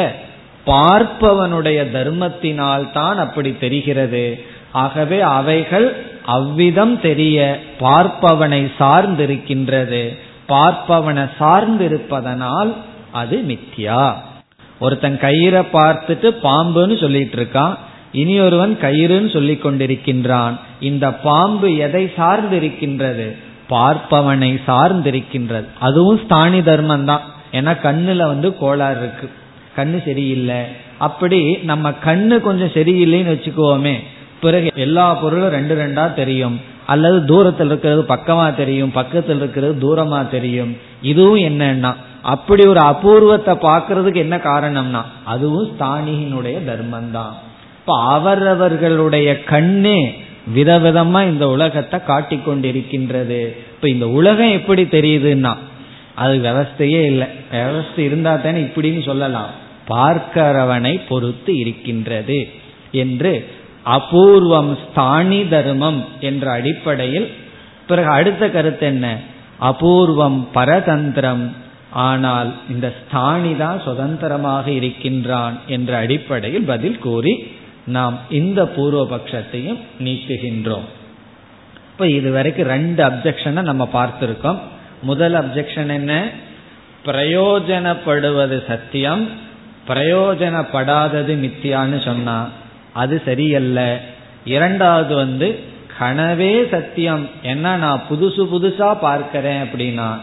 [0.65, 4.25] பார்ப்பவனுடைய தர்மத்தினால் தான் அப்படி தெரிகிறது.
[4.71, 5.88] ஆகவே அவைகள்
[6.38, 7.38] அவ்விதம் தெரிய
[7.80, 10.04] பார்ப்பவனை சார்ந்திருக்கின்றது.
[10.50, 12.72] பார்ப்பவனை சார்ந்திருப்பதனால்
[13.12, 14.14] அது மித்யா.
[14.80, 17.78] ஒருத்தன் கயிறை பார்த்துட்டு பாம்புன்னு சொல்லிட்டு இருக்கான்.
[18.12, 20.60] இனி ஒருவன் கயிறுன்னு சொல்லிக் கொண்டிருக்கின்றான்.
[20.80, 23.28] இந்த பாம்பு எதை சார்ந்திருக்கின்றது?
[23.70, 25.68] பார்ப்பவனை சார்ந்திருக்கின்றது.
[25.80, 29.30] அதுவும் ஸ்தானி தர்மம் தான் ஏன்னா கண்ணுல வந்து கோளாறு இருக்கு.
[29.78, 30.62] கண்ணு சரியில்லை.
[30.98, 33.96] அப்படி நம்ம கண்ணு கொஞ்சம் சரியில்லைன்னு வச்சுக்குவோமே
[34.42, 36.62] பிறகு எல்லா பொருளும் ரெண்டு ரெண்டா தெரியும்.
[36.93, 40.71] அல்லது தூரத்தில் இருக்கிறது பக்கமா தெரியும் பக்கத்தில் இருக்கிறது தூரமா தெரியும்.
[41.12, 41.91] இதுவும் என்னன்னா
[42.34, 45.02] அப்படி ஒரு அபூர்வத்தை பார்க்கறதுக்கு என்ன காரணம்னா
[45.34, 47.36] அதுவும் ஸ்தானியினுடைய தர்மம் தான்
[47.80, 49.99] இப்ப அவரவர்களுடைய கண்ணே
[50.56, 53.41] விதவிதமா இந்த உலகத்தை காட்டி கொண்டிருக்கின்றது
[53.73, 55.54] இப்ப இந்த உலகம் எப்படி தெரியுதுன்னா
[56.23, 57.28] அது விவஸ்தையே இல்லை.
[57.52, 59.52] விவஸ்தை இருந்தா தானே இப்படின்னு சொல்லலாம்.
[59.91, 62.39] பார்க்கிறவனை பொறுத்து இருக்கின்றது
[63.04, 63.32] என்று
[63.86, 67.32] அபூர்வம் ஸ்தானி தர்மம் என்ற அடிப்படையில்
[67.88, 69.18] பிறகு அடுத்த கருத்து என்ன?
[69.62, 71.52] அபூர்வம் பரதந்திரம்.
[71.92, 77.52] ஆனால் இந்த ஸ்தானி தான் சுதந்திரமாக இருக்கின்றான் என்ற அடிப்படையில் பதில் கூறி
[77.86, 80.88] நாம் இந்த பூர்வ பட்சத்தையும் நீக்குகின்றோம்.
[81.92, 84.60] இப்ப இதுவரைக்கும் ரெண்டு அப்செக்ஷனை நம்ம பார்த்திருக்கோம்.
[85.02, 86.28] முதல் அப்செக்ஷன் என்ன?
[87.06, 89.30] பிரயோஜனப்படுவது சத்தியம்
[89.88, 92.50] பிரயோஜனப்படாதது மித்தியான்னு சொன்னா
[92.93, 93.99] அது சரியல்ல.
[94.45, 95.60] இரண்டாவது வந்து
[95.99, 97.30] கனவே சத்தியம்.
[97.41, 100.19] என்ன நான் புதுசு புதுசா பார்க்கிறேன் அப்படின்னா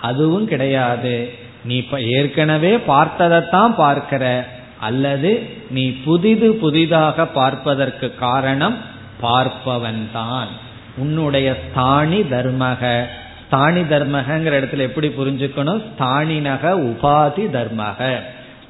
[0.00, 1.32] அதுவும் கிடையாது.
[1.64, 4.46] நீ ஏற்கனவே பார்த்ததைத்தான் பார்க்கிற.
[4.80, 8.76] அல்லது நீ புதிது புதிதாக பார்ப்பதற்கு காரணம்
[9.22, 10.48] பார்ப்பவன் தான்
[10.96, 13.04] உன்னுடைய ஸ்தானி தர்மக.
[13.46, 15.82] ஸ்தானி தர்மகங்கிற இடத்துல எப்படி புரிஞ்சுக்கணும்?
[15.98, 18.20] ஸ்தானினக உபாதி தர்மக.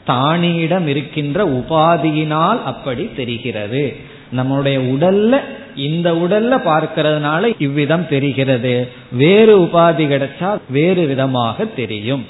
[0.07, 3.97] தானியிடம் இருக்கின்ற உபாதியினால் அப்படி தெரிகிறது.
[4.31, 5.41] நம்முடைய உடல்ல
[5.77, 8.93] இந்த உடல்ல பார்க்கிறதுனால இவ்விதம் தெரிகிறது.
[9.13, 12.27] வேறு உபாதி கிடைச்சா வேறு விதமாக தெரியும்.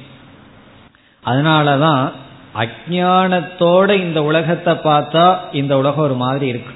[1.26, 2.10] அதனாலதான்
[2.54, 6.74] அஜானத்தோட இந்த உலகத்தை பார்த்தா இந்த உலகம் ஒரு மாதிரி இருக்கு.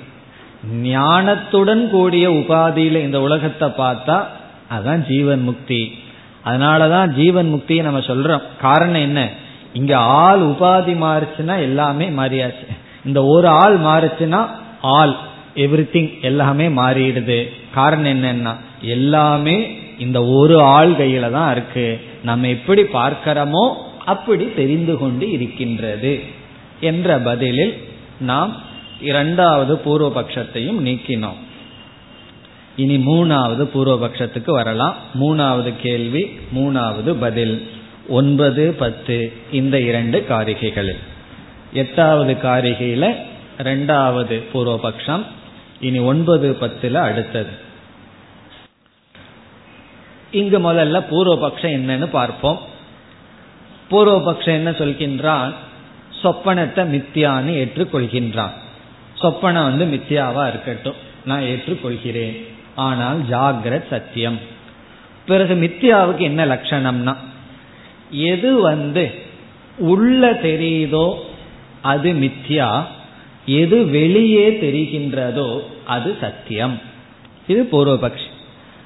[0.82, 4.24] ஞானத்துடன் கூடிய உபாதியில இந்த உலகத்தை பார்த்தா
[4.68, 5.98] அதுதான் ஜீவன் முக்தி.
[6.44, 8.42] அதனாலதான் ஜீவன் முக்தியை நம்ம சொல்றோம்.
[8.60, 9.28] காரணம் என்ன?
[9.78, 12.66] இங்க ஆள் உபாதி மாறுச்சுன்னா எல்லாமே மாறியாச்சு.
[13.04, 14.40] இந்த ஒரு ஆள் மாறுச்சுன்னா
[14.96, 15.14] ஆல்
[15.54, 17.38] எவ்ரி திங் எல்லாமே மாறிடுது.
[17.74, 18.52] காரணம் என்னன்னா
[18.94, 19.56] எல்லாமே
[19.98, 21.86] இந்த ஒரு ஆள் கையில தான் இருக்கு.
[22.22, 23.64] நம்ம எப்படி பார்க்கிறோமோ
[24.04, 26.12] அப்படி தெரிந்து கொண்டு இருக்கின்றது.
[26.80, 27.74] என்ற பதிலில்
[28.20, 28.52] நாம்
[29.00, 31.40] இரண்டாவது பூர்வபக்ஷத்தையும் நீக்கினோம்.
[32.76, 34.94] இனி மூணாவது பூர்வபக்ஷத்துக்கு வரலாம்.
[35.20, 36.22] மூணாவது கேள்வி
[36.56, 37.56] மூணாவது பதில்.
[38.08, 40.98] ஒன்பது பத்து இந்த இரண்டு காரிகைகளில்.
[41.72, 43.16] எட்டாவது காரிகையில்
[43.58, 45.24] ரெண்டாவது பூர்வபக்ஷம்
[45.80, 47.50] இனி ஒன்பது பத்தில் அடுத்தது.
[50.30, 52.60] இங்கு முதல்ல பூர்வபக்ஷம் என்னன்னு பார்ப்போம்.
[53.90, 55.52] பூர்வபக்ஷம் என்ன சொல்கின்றான்?
[56.22, 58.52] சொப்பனத்தை மித்தியான்னு ஏற்றுக்கொள்கின்றான்.
[59.20, 62.46] சொப்பனம் வந்து மித்தியாவா இருக்கட்டும் நான் ஏற்றுக்கொள்கிறேன்.
[62.74, 64.40] ஆனால் ஜாகிரத் சத்தியம்.
[65.26, 67.16] பிறகு மித்தியாவுக்கு என்ன லட்சணம்னா
[68.10, 69.04] எது வந்து
[69.78, 71.14] உள்ள தெரியுதோ
[71.82, 72.82] அது மித்யா
[73.46, 76.80] எது வெளியே தெரிகின்றதோ அது சத்தியம்.
[77.46, 78.30] இது பூர்வபக்ஷி.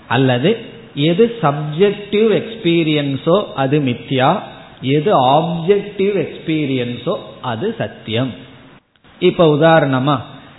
[0.09, 0.57] அல்லது
[0.95, 4.41] எது சப்ஜெக்டிவ் எக்ஸ்பீரியன்ஸோ அது மித்யா
[4.81, 8.33] எது ஆப்ஜெக்டிவ் எக்ஸ்பீரியன்ஸோ அது சத்தியம்.
[9.19, 10.17] இப்ப உதாரணமா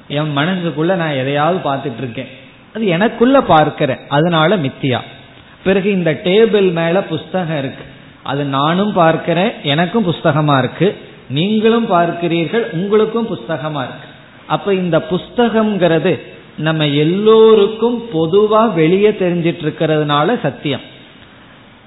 [0.08, 2.28] என் மனசுக்குள்ள நான் எதையாவது பார்த்துட்டு இருக்கேன்
[2.74, 4.00] அது எனக்குள்ள பார்க்கிறேன்.
[4.08, 5.00] அதனால மித்தியா
[5.64, 7.84] பிறகு இந்த டேபிள் மேல புஸ்தகம் இருக்கு.
[8.24, 10.98] அது நானும் பார்க்கிறேன் எனக்கும் புஸ்தகமா இருக்கு.
[11.30, 14.08] நீங்களும் பார்க்கிறீர்கள் உங்களுக்கும் புஸ்தகமா இருக்கு.
[14.48, 16.20] அப்ப இந்த புஸ்தகம்ங்கிறது
[16.58, 20.82] நம்ம எல்லோருக்கும் பொதுவா வெளியே தெரிஞ்சிட்டு இருக்கிறதுனால சத்தியம்.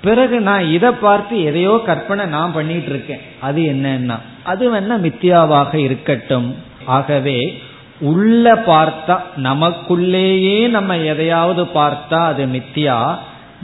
[0.03, 6.57] பிறகு நான் இதை பார்த்து எதையோ கற்பனை நான் பண்ணிட்டு இருக்கேன் அது என்னன்னா அது வேணா மித்தியாவாக இருக்கட்டும்.
[6.85, 7.63] ஆகவே
[8.01, 13.19] உள்ள பார்த்தா நமக்குள்ளேயே நம்ம எதையாவது பார்த்தா அது மித்தியா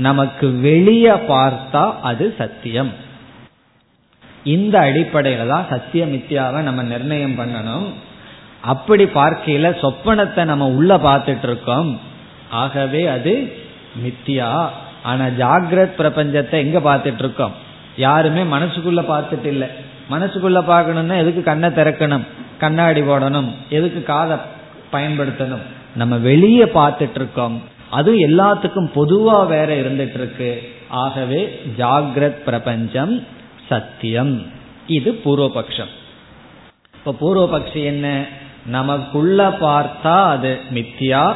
[0.07, 2.93] நமக்கு வெளியே பார்த்தா அது சத்தியம்.
[4.55, 7.89] இந்த அடிப்படையில தான் சத்திய மித்தியாவை நம்ம நிர்ணயம் பண்ணணும்.
[8.73, 11.91] அப்படி பார்க்கையில சொப்பனத்தை நம்ம உள்ள பார்த்துட்டு இருக்கோம்
[12.63, 13.35] ஆகவே அது
[14.05, 14.49] மித்தியா
[15.11, 17.55] ஆனா ஜாகிரத் பிரபஞ்சத்தை எங்க பார்த்துட்டு இருக்கோம்
[18.07, 19.69] யாருமே மனசுக்குள்ள பார்த்துட்டு இல்லை
[20.13, 22.25] மனசுக்குள்ள பார்க்கணும்னா எதுக்கு கண்ணை திறக்கணும்?
[22.63, 23.51] கண்ணாடி போடணும்.
[23.77, 24.37] எதுக்கு காதை
[24.95, 25.65] பயன்படுத்தணும்?
[26.01, 27.57] நம்ம வெளியே பார்த்துட்டு இருக்கோம்
[27.91, 33.27] அது எல்லாத்துக்கும் பொதுவா வேற இருந்துட்டு இருக்கு ஆகவே ஜாகிரத் பிரபஞ்சம்
[33.69, 34.47] சத்தியம்.
[34.87, 35.93] இது பூர்வபக்ஷம்.
[36.95, 38.25] இப்ப பூர்வபக்ஷி என்ன?
[38.67, 41.35] நமக்குள்ள பார்த்தா அது மித்தியா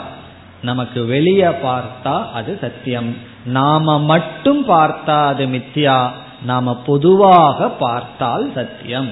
[0.62, 3.16] நமக்கு வெளியே பார்த்தா அது சத்தியம்.
[3.44, 6.10] நாம மட்டும் பார்த்தா அது மித்தியா
[6.42, 9.08] நாம பொதுவாக பார்த்தால் சத்தியம்.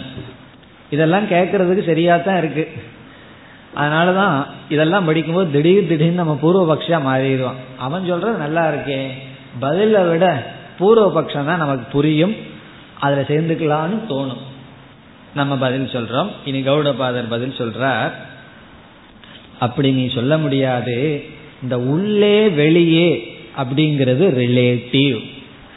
[0.91, 2.73] இதெல்லாம் கேட்கறதுக்கு சரியா தான் இருக்கு.
[3.77, 7.79] அதனாலதான் இதெல்லாம் படிக்கும்போது திடீர் திடீர்னு நம்ம பூர்வபக்ஷா மாறிடுவான்.
[7.79, 9.07] அவன் சொல்றது நல்லா இருக்கே.
[9.61, 12.37] பதில விட பூர்வபக்ஷம் தான் நமக்கு புரியும்.
[13.01, 14.43] அதுல சேர்ந்துக்கலாம்னு தோணும்.
[15.35, 16.31] நம்ம பதில் சொல்றோம்.
[16.45, 18.11] இனி கௌடபாதர் பதில் சொல்றார்.
[19.59, 21.25] அப்படி நீ சொல்ல முடியாது.
[21.63, 25.31] இந்த உள்ளே வெளியே அப்படிங்கிறது ரிலேட்டிவ்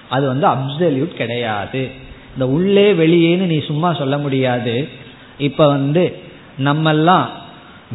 [0.10, 1.89] அது வந்து அப்சல்யூட் கிடையாது.
[2.34, 4.89] இந்த உள்ளே வெளியேன்னு நீ சும்மா சொல்ல முடியாது.
[5.38, 6.19] இப்ப வந்து
[6.63, 7.25] நம்மெல்லாம்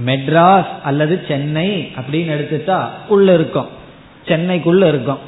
[0.06, 3.68] மெட்ராஸ் அல்லது சென்னை அப்படின்னு எடுத்துட்டா உள்ள இருக்கோம்.
[4.26, 5.18] சென்னைக்குள்ள இருக்கும்.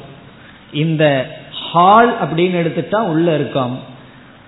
[0.73, 3.79] இந்த ஹால் அப்படின்னு எடுத்துட்டா உள்ள இருக்கும்.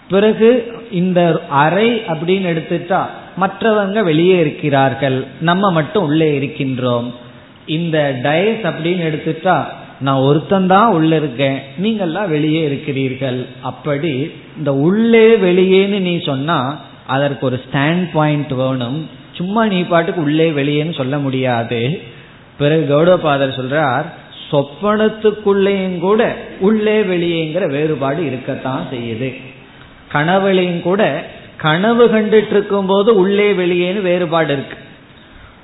[0.10, 3.06] பிறகு இந்த அறை அப்படின்னு எடுத்துட்டா
[3.42, 5.26] மற்றவங்க வெளியே இருக்கிறார்கள்.
[5.42, 7.14] நம்ம மட்டும் உள்ளே இருக்கின்றோம்.
[7.66, 9.66] இந்த டயஸ் அப்படின்னு எடுத்துட்டா
[10.00, 11.60] நான் ஒருத்தந்தான் உள்ள இருக்கேன்.
[11.84, 13.46] நீங்கள்லாம் வெளியே இருக்கிறீர்கள்.
[13.62, 19.10] அப்படி இந்த உள்ளே வெளியேன்னு நீ சொன்னா அதற்கு ஒரு ஸ்டாண்ட் பாயிண்ட் வேணும்.
[19.36, 21.80] சும்மா நீ பாட்டுக்கு உள்ளே வெளியேன்னு சொல்ல முடியாது.
[22.58, 24.06] பிறகு கௌடபாதர் சொல்றார்
[24.52, 26.22] சொப்பனத்துக்குள்ளேயும் கூட
[26.60, 29.30] உள்ளே வெளியேங்கிற வேறுபாடு இருக்கத்தான் செய்யுது.
[30.14, 31.02] கனவுலையும் கூட
[31.58, 34.78] கனவு கண்டுட்டு இருக்கும் போது உள்ளே வெளியேன்னு வேறுபாடு இருக்கு.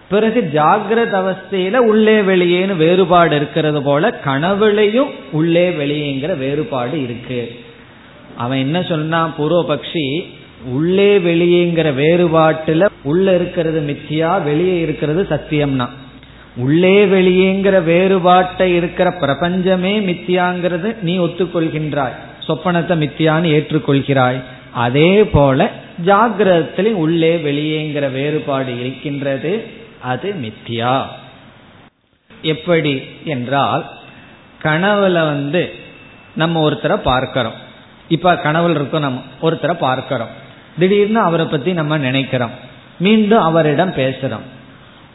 [0.09, 7.41] பிறகு ஜாகிரத அவஸ்தையில உள்ளே வெளியேன்னு வேறுபாடு இருக்கிறது போல கனவுலையும் உள்ளே வெளியேங்கிற வேறுபாடு இருக்கு.
[8.37, 10.05] அவன் என்ன சொன்னா பூர்வபக்ஷி
[10.65, 15.87] உள்ளே வெளியேங்கிற வேறுபாட்டுல உள்ள இருக்கிறது மித்தியா வெளியே இருக்கிறது சத்தியம்னா.
[16.55, 22.13] உள்ளே வெளியேங்கிற வேறுபாட்டை இருக்கிற பிரபஞ்சமே மித்தியாங்கிறது நீ ஒத்துக்கொள்கின்றாய்.
[22.47, 24.43] சொப்பனத்தை மித்தியான்னு ஏற்றுக்கொள்கிறாய்.
[24.71, 25.69] அதே போல
[26.05, 29.67] ஜாகிரத்திலும் உள்ளே வெளியேங்கிற வேறுபாடு இருக்கின்றது
[30.01, 31.03] அது மித்தியா.
[32.41, 33.89] எப்படி என்றால்
[34.63, 35.73] கனவுல வந்து
[36.35, 37.53] நம்ம ஒருத்தரை பார்க்கிறோம்.
[38.09, 40.49] இப்ப கனவுல இருக்கோம் நம்ம ஒருத்தரை பார்க்கிறோம்.
[40.79, 42.51] திடீர்னு அவரை பத்தி நம்ம நினைக்கிறோம்.
[42.97, 44.45] மீண்டும் அவரிடம் பேசுறோம்.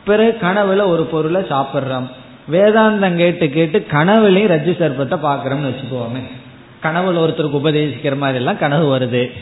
[0.04, 2.10] பிறகு கனவுல ஒரு பொருளை சாப்பிட்றோம்.
[2.52, 6.22] வேதாந்தம் கேட்டு கேட்டு கனவுலையும் ரஜ்ஜு சர்ப்பத்தை பாக்கிறோம்னு வச்சுக்கோமே.
[6.82, 9.32] கனவுல ஒருத்தருக்கு உபதேசிக்கிற மாதிரி எல்லாம் கனவு வருது.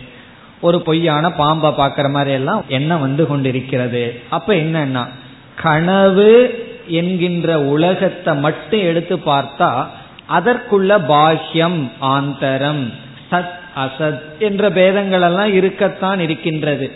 [0.60, 4.20] ஒரு பொய்யான பாம்பை பாக்கிற மாதிரி எல்லாம் எண்ணம் வந்து கொண்டிருக்கிறது.
[4.30, 5.06] அப்ப என்னன்னா
[5.62, 9.86] கனவு என்கின்ற உலகத்தை மட்டும் எடுத்து பார்த்தா
[10.38, 12.92] அதற்குள்ள பாஹ்யம் ஆந்தரம்
[13.34, 16.90] சத் அசத் என்ற பேதங்கள் எல்லாம் இருக்கத்தான் இருக்கின்றது.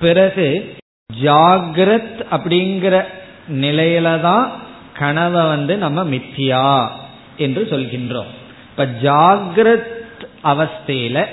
[0.00, 0.74] பிறகு
[1.22, 3.04] ஜாகிரத் அப்படிங்கிற
[3.52, 4.52] நிலையில தான்
[4.98, 6.88] கனவை வந்து நம்ம மித்தியா
[7.36, 8.32] என்று சொல்கின்றோம்.
[8.70, 9.94] இப்ப ஜாகிரத்
[10.44, 11.24] அவஸ்தையில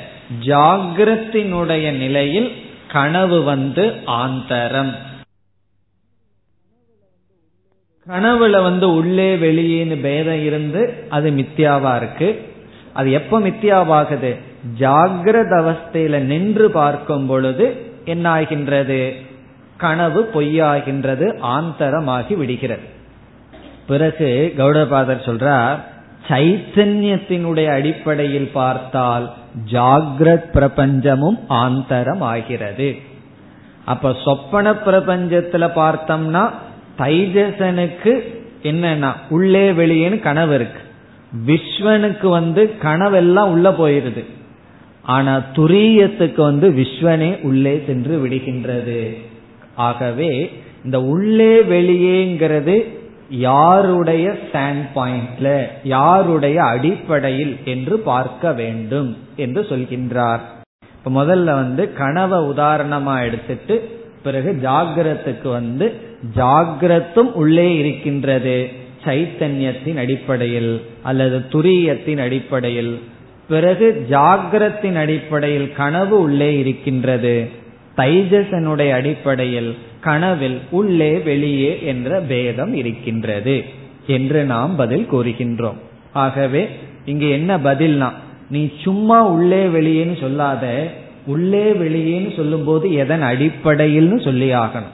[0.42, 2.56] ஜாகிரத்தினுடைய நிலையில்
[2.88, 4.96] கனவு வந்து ஆந்தரம்.
[8.10, 12.53] கனவுல வந்து உள்ளே வெளியேன்னு பேதம் இருந்து அது மித்தியாவா இருக்கு?
[12.94, 14.36] அது எப்ப மித்தியாவாகுது?
[14.80, 17.66] ஜாகிரத அவஸ்தையில நின்று பார்க்கும் பொழுது
[18.06, 19.14] என்ன ஆகின்றது
[19.78, 22.88] கனவு பொய்யாகின்றது ஆந்தரமாகி விடுகிறது.
[23.88, 25.78] பிறகு கௌடபாதர் சொல்றார்
[26.28, 29.34] சைத்தன்யத்தினுடைய அடிப்படையில் பார்த்தால்
[29.72, 32.96] ஜாகிரத் பிரபஞ்சமும் ஆந்தரம் ஆகிறது
[33.86, 36.50] அப்ப சொப்பன பிரபஞ்சத்துல பார்த்தோம்னா
[36.98, 38.14] தைஜசனுக்கு
[38.64, 40.83] என்னன்னா உள்ளே வெளியேன்னு கனவு இருக்கு.
[41.48, 44.24] விஸ்வனுக்கு வந்து கனவெல்லாம் உள்ள போயிருது.
[45.02, 49.18] ஆனா துரியத்துக்கு வந்து விஸ்வனே உள்ளே சென்று விடுகின்றது.
[49.76, 50.52] ஆகவே
[50.86, 52.76] இந்த உள்ளே வெளியேங்கிறது
[53.30, 60.40] யாருடைய ஸ்டாண்ட் பாயிண்ட்ல யாருடைய அடிப்படையில் என்று பார்க்க வேண்டும் என்று சொல்கின்றார்.
[60.98, 65.94] இப்ப முதல்ல வந்து கனவை உதாரணமா எடுத்துட்டு பிறகு ஜாகிரத்துக்கு வந்து
[66.36, 68.82] ஜாகிரத்தும் உள்ளே இருக்கின்றது.
[69.06, 73.00] சைத்தன்யத்தின் அடிப்படையில் அல்லது துரியத்தின் அடிப்படையில்
[73.48, 77.48] பிறகு ஜாகிரத்தின் அடிப்படையில் கனவு உள்ளே இருக்கின்றது.
[77.98, 83.64] தைஜசனுடைய அடிப்படையில் கனவில் உள்ளே வெளியே என்ற பேதம் இருக்கின்றது
[84.08, 85.80] என்று நாம் பதில் கூறுகின்றோம்.
[86.14, 86.70] ஆகவே
[87.06, 88.10] இங்கு என்ன பதில்னா
[88.50, 90.88] நீ சும்மா உள்ளே வெளியேன்னு சொல்லாத
[91.26, 94.94] உள்ளே வெளியேன்னு சொல்லும்போது எதன் அடிப்படையில்னு சொல்லி ஆகணும்.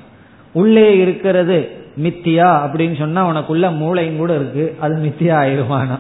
[0.52, 1.70] உள்ளே இருக்கிறது
[2.04, 4.76] மித்தியா அப்படின்னு சொன்னா உனக்குள்ள மூளையும் கூட இருக்கு.
[4.80, 6.00] அது மித்தியா ஆயிடுவானா?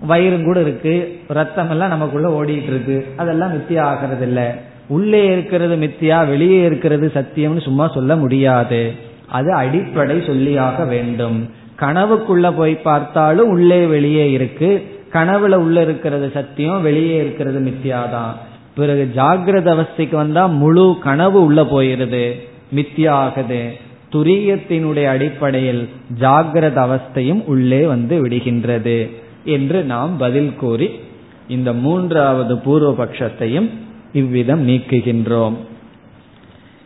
[0.00, 1.20] வயிறும் கூட இருக்கு.
[1.28, 3.06] ரத்தம் எல்லாம் நமக்குள்ள ஓடிட்டு இருக்கு.
[3.16, 4.58] அதெல்லாம் மித்தியா ஆகிறது இல்ல.
[4.88, 8.92] உள்ளே இருக்கிறது மித்தியா வெளியே இருக்கிறது சத்தியம்னு சும்மா சொல்ல முடியாது.
[9.28, 11.50] அது அடிப்படை சொல்லியாக வேண்டும்.
[11.80, 14.96] கனவுக்குள்ள போய் பார்த்தாலும் உள்ளே வெளியே இருக்கு.
[15.12, 18.32] கனவுல உள்ள இருக்கிறது சத்தியம் வெளியே இருக்கிறது மித்தியாதான்.
[18.74, 22.32] பிறகு ஜாகிரத அவஸ்தைக்கு வந்தா முழு கனவு உள்ள போயிருது.
[22.74, 23.86] மித்தியா ஆகுது.
[24.12, 25.88] துரியத்தினுடைய அடிப்படையில்
[26.20, 29.10] ஜாகிரத அவஸ்தையும் உள்ளே வந்து விடுகின்றது
[29.44, 31.00] என்று நாம் பதில் கூறி
[31.48, 33.68] இந்த மூன்றாவது பூர்வ பட்சத்தையும்
[34.12, 35.56] இவ்விதம் நீக்குகின்றோம்.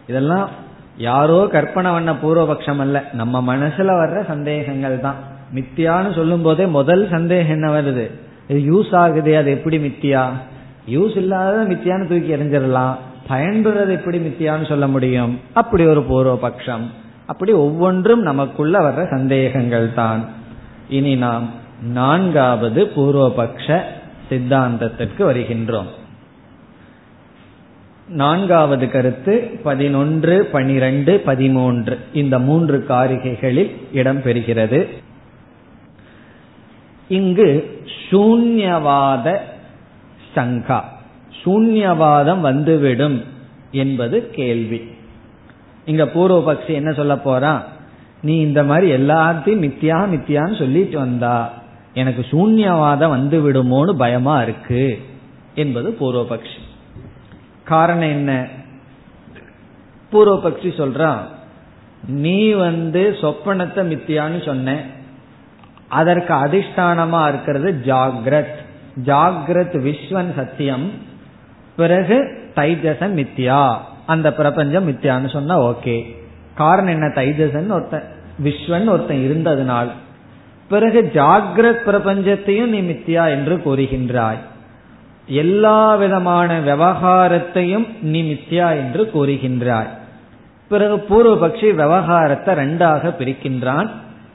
[0.09, 0.49] இதெல்லாம்
[0.97, 3.11] யாரோ கற்பனை பண்ண பூர்வபக்ஷம் அல்ல.
[3.13, 5.15] நம்ம மனசுல வர்ற சந்தேகங்கள் தான்.
[5.55, 8.11] மித்தியான்னு சொல்லும் போதே முதல் சந்தேகம் என்ன வருது?
[8.49, 10.31] இது யூஸ் ஆகுதே அது எப்படி மித்தியா?
[10.91, 12.95] யூஸ் இல்லாத மித்தியான்னு தூக்கி எறிஞ்சிடலாம்.
[13.29, 15.41] பயன்படுறது எப்படி மித்தியான்னு சொல்ல முடியும்?
[15.53, 16.85] அப்படி ஒரு பூர்வபக்ஷம்.
[17.33, 20.23] அப்படி ஒவ்வொன்றும் நமக்குள்ள வர்ற சந்தேகங்கள் தான்
[20.89, 21.47] இனி நாம்
[21.93, 23.81] நான்காவது பூர்வபக்ஷ
[24.29, 25.91] சித்தாந்தத்திற்கு வருகின்றோம்.
[28.09, 31.99] நான்காவது கருத்து பதினொன்று பனிரெண்டு பதிமூன்று.
[32.13, 34.81] இந்த மூன்று காரிகைகளில் இடம்பெறுகிறது
[37.09, 37.49] இங்கு
[38.11, 39.29] சூன்யவாத
[40.35, 40.81] சங்கா
[41.43, 43.19] சூன்யவாதம் வந்துவிடும்
[43.71, 44.81] என்பது கேள்வி.
[45.85, 47.63] இங்க பூர்வபக்ஷி என்ன சொல்ல போறான்
[48.23, 51.51] நீ இந்த மாதிரி எல்லாத்தையும் மித்தியா மித்தியான்னு சொல்லிட்டு வந்தா
[51.95, 55.03] எனக்கு சூன்யவாதம் வந்து விடுமோன்னு பயமா இருக்கு
[55.55, 56.61] என்பது பூர்வபக்ஷி
[57.65, 58.47] காரணம் என்ன?
[60.13, 61.19] பூர்வபக்ஷி சொல்றான்
[62.09, 64.81] நீ வந்து சொப்பனத்தை மித்தியான்னு சொன்ன
[65.89, 68.55] அதற்கு அதிஷ்டானமா இருக்கிறது ஜாகிரத்.
[69.05, 70.91] ஜாகிரத் விஸ்வன் சத்தியம்
[71.77, 76.17] பிறகு தைஜச மித்யா அந்த பிரபஞ்சம் மித்தியான்னு சொன்னா ஓகே.
[76.55, 77.07] காரணம் என்ன?
[77.07, 78.03] தைஜசன் ஒருத்தன்
[78.45, 79.89] விஸ்வன் ஒருத்தன் இருந்ததுனால்.
[80.69, 84.39] பிறகு ஜாகிரத் பிரபஞ்சத்தையும் நீ மித்தியா என்று கூறுகின்றாய்.
[85.27, 89.87] எல்லா விதமான விவகாரத்தையும் நீ மித்தியா என்று கூறுகின்றாய்.
[90.69, 93.91] பிறகு பூர்வபக்ஷி விவகாரத்தை ரெண்டாக பிரிக்கின்றான்.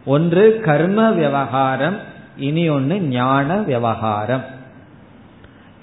[0.06, 1.98] ஒன்று கர்ம விவகாரம்
[2.38, 4.44] இனி ஒன்று ஞான விவகாரம்.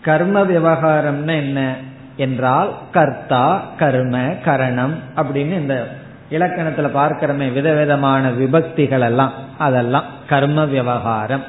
[0.01, 1.75] கர்ம விவகாரம்னா என்ன?
[2.17, 5.89] என்றால் கர்த்தா கர்ம கரணம் அப்படின்னு இந்த
[6.31, 11.43] இலக்கணத்துல பார்க்கிறமே விதவிதமான விபக்திகள் எல்லாம் அதெல்லாம் கர்ம விவகாரம்.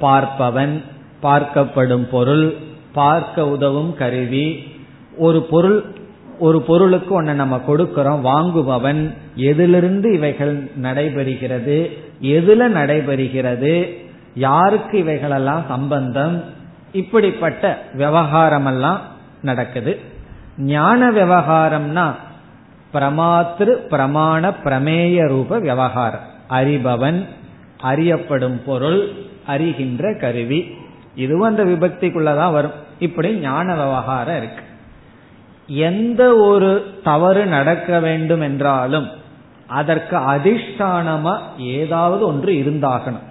[0.00, 0.82] பார்ப்பவன்
[1.22, 2.54] பார்க்கப்படும் பொருள்
[2.92, 4.72] பார்க்க உதவும் கருவி.
[5.18, 5.84] ஒரு பொருள்
[6.38, 11.90] ஒரு பொருளுக்கு ஒன்ன நம்ம கொடுக்கிறோம் வாங்குபவன் எதிலிருந்து இவைகள் நடைபெறுகிறது
[12.22, 13.96] எதுல நடைபெறுகிறது
[14.34, 16.44] யாருக்கு இவைகளெல்லாம் சம்பந்தம்
[16.92, 19.00] இப்படிப்பட்ட விவகாரம் எல்லாம்
[19.44, 20.00] நடக்குது.
[20.58, 22.14] ஞான விவகாரம்னா
[22.92, 26.32] பிரமாத்திரு பிரமாண பிரமேய ரூப விவகாரம்.
[26.50, 27.26] அறிபவன்
[27.80, 29.08] அறியப்படும் பொருள்
[29.48, 30.74] அறிகின்ற கருவி.
[31.14, 32.72] இதுவும் அந்த விபக்திக்குள்ளதான் வரும்.
[32.98, 34.64] இப்படி ஞான விவகாரம் இருக்கு.
[35.66, 39.08] எந்த ஒரு தவறு நடக்க வேண்டும் என்றாலும்
[39.66, 43.24] அதற்கு அதிஷ்டானமா ஏதாவது ஒன்று இருந்தாகணும்.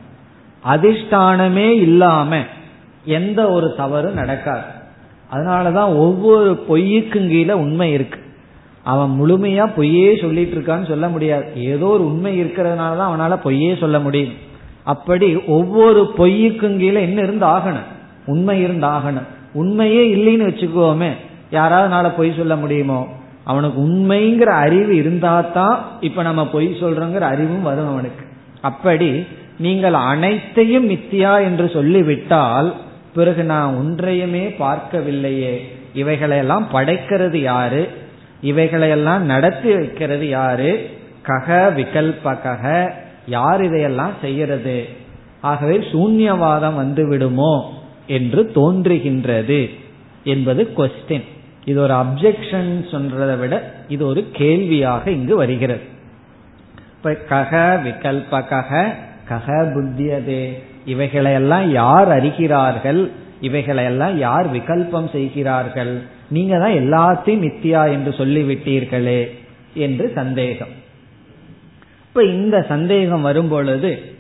[0.66, 2.38] அதிஷ்டானமே இல்லாம
[3.06, 4.73] எந்த ஒரு தவறு நடக்காது.
[5.34, 8.20] அதனாலதான் ஒவ்வொரு பொய்யுக்கும் கீழே உண்மை இருக்கு.
[8.84, 11.46] அவன் முழுமையா பொய்யே சொல்லிட்டு இருக்கான்னு சொல்ல முடியாது.
[11.56, 14.34] ஏதோ ஒரு உண்மை இருக்கிறதுனால தான் அவனால பொய்யே சொல்ல முடியும்.
[14.84, 17.90] அப்படி ஒவ்வொரு பொய்யுக்கும் கீழே என்ன இருந்து ஆகணும்?
[18.26, 19.28] உண்மை இருந்து ஆகணும்.
[19.54, 21.12] உண்மையே இல்லைன்னு வச்சுக்கோமே
[21.50, 23.08] யாராவது பொய் சொல்ல முடியுமோ?
[23.44, 28.26] அவனுக்கு உண்மைங்கிற அறிவு இருந்தா தான் இப்ப நம்ம பொய் சொல்றோங்கிற அறிவும் வரும் அவனுக்கு.
[28.62, 29.26] அப்படி
[29.58, 32.74] நீங்கள் அனைத்தையும் மித்தியா என்று சொல்லிவிட்டால்
[33.14, 35.62] பிறகு நான் ஒன்றையுமே பார்க்கவில்லையே.
[35.94, 37.88] இவைகளையெல்லாம் படைக்கிறது யாரு?
[38.42, 40.90] இவைகளையெல்லாம் நடத்தி வைக்கிறது யாரு?
[41.24, 42.92] கக விகல்பக
[43.28, 44.88] யார் இதையெல்லாம் செய்யறது
[45.42, 49.70] ஆகவே சூன்யவாதம் வந்து விடுமோ என்று தோன்றுகின்றது
[50.24, 51.24] என்பது கொஸ்டின்
[51.66, 55.82] இது ஒரு அப்செக்ஷன் சொல்றதை விட இது ஒரு கேள்வியாக இங்கு வருகிறது.
[56.98, 58.94] இப்ப கக விகல்பக
[59.30, 60.64] கக புத்தியதே.
[60.86, 63.12] இவைகளையெல்லாம் யார் அறிகிறார்கள்?
[63.42, 66.02] இவைகளையெல்லாம் யார் விகல்பம் செய்கிறார்கள்?
[66.30, 69.30] நீங்க தான் எல்லாத்தையும் மித்தியா என்று சொல்லிவிட்டீர்களே
[69.74, 70.74] என்று சந்தேகம்.
[72.08, 74.16] இப்ப இந்த சந்தேகம் வரும் பொழுது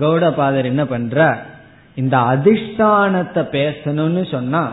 [0.00, 1.46] கௌடபாதர் என்ன பண்ற
[1.94, 4.72] இந்த அதிஷ்டானத்தை பேசணும்னு சொன்னா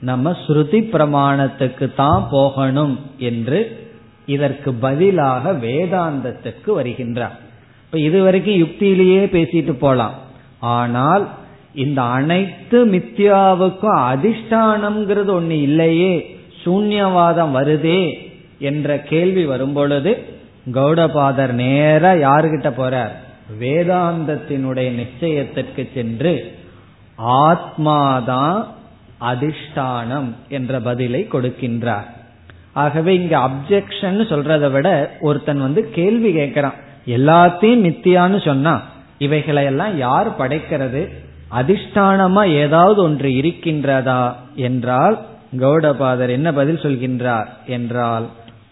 [0.00, 3.84] நம்ம ஸ்ருதி பிரமாணத்துக்கு தான் போகணும் என்று
[4.26, 7.36] இதற்கு பதிலாக வேதாந்தத்துக்கு வருகின்றார்.
[7.84, 10.14] இப்ப இதுவரைக்கும் யுக்தியிலேயே பேசிட்டு போலாம்.
[10.58, 11.28] ஆனால்
[11.74, 18.28] இந்த அனைத்து மித்யாவுக்கும் அதிஷ்டானம்ங்கிறது ஒண்ணு இல்லையே சூன்யவாதம் வருதே
[18.58, 20.24] என்ற கேள்வி வரும்பொழுது
[20.74, 23.10] கௌடபாதர் நேர யாருகிட்ட போறார்?
[23.60, 26.54] வேதாந்தத்தினுடைய நிச்சயத்திற்கு சென்று
[27.18, 28.64] ஆத்மாதான்
[29.20, 32.04] அதிஷ்டானம் என்ற பதிலை கொடுக்கின்றார்.
[32.72, 36.74] ஆகவே இங்க அப்செக்ஷன் சொல்றதை விட ஒருத்தன் வந்து கேள்வி கேட்கிறான்.
[37.06, 38.82] எல்லாத்தையும் மித்தியான்னு சொன்னா
[39.18, 41.08] இவைகளையெல்லாம் யார் படைக்கிறது?
[41.50, 44.34] அதிஷ்டானமா ஏதாவது ஒன்று இருக்கின்றதா?
[44.54, 48.28] என்றால் கௌடபாதர் என்ன பதில் சொல்கின்றார் என்றால்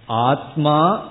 [0.06, 1.08] ஆத்மா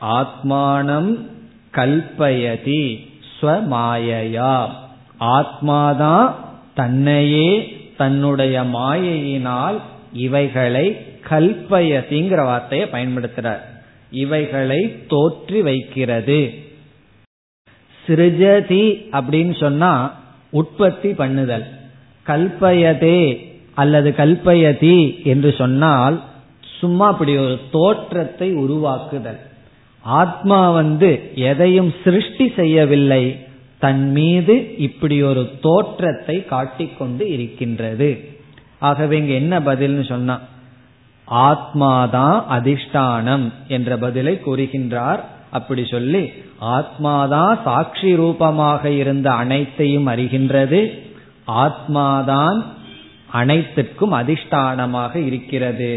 [0.00, 1.26] ஆத்மானம்
[1.74, 3.06] கல்பயதி
[3.40, 4.66] ஸ்வமாயையா.
[5.20, 6.34] ஆத்மாதான்
[6.74, 9.80] தன்னையே தன்னுடைய மாயையினால்
[10.12, 13.60] இவைகளை கல்பயதிங்கிற வார்த்தையை பயன்படுத்துறார்.
[14.10, 16.61] இவைகளை தோற்றி வைக்கிறது.
[18.06, 21.64] சிருஜதி அப்படின்னு சொன்னா உற்பத்தி பண்ணுதல்.
[22.26, 26.22] கல்பயதே அல்லது கல்பயதி என்று சொன்னால்
[26.80, 29.40] சும்மா அப்படி ஒரு தோற்றத்தை உருவாக்குதல்.
[30.02, 33.38] ஆத்மா வந்து எதையும் சிருஷ்டி செய்யவில்லை.
[33.78, 38.28] தன் மீது இப்படி ஒரு தோற்றத்தை காட்டிக்கொண்டு இருக்கின்றது.
[38.78, 40.40] ஆகவே இங்க என்ன பதில்னு சொன்னா
[41.30, 45.20] ஆத்மாதான் அதிஷ்டானம் என்ற பதிலை கூறுகின்றார்.
[45.52, 46.22] அப்படி சொல்லி
[46.76, 50.80] ஆத்மாதான் சாட்சி ரூபமாக இருந்த அனைத்தையும் அறிகின்றது.
[51.62, 52.58] ஆத்மாதான்
[53.40, 55.92] அனைத்துக்கும் அதிஷ்டானமாக இருக்கிறது.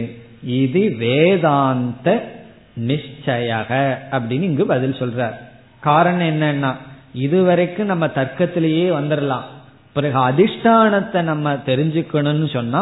[0.60, 2.08] இது வேதாந்த
[2.88, 3.72] நிச்சயக
[4.16, 5.38] அப்படின்னு இங்கு பதில் சொல்றார்.
[5.88, 6.72] காரணம் என்னன்னா
[7.26, 9.49] இதுவரைக்கும் நம்ம தர்க்கத்திலேயே வந்துடலாம்
[9.95, 12.82] பிறகு அதிஷ்டானத்தை நம்ம தெரிஞ்சுக்கணும்னு சொன்னா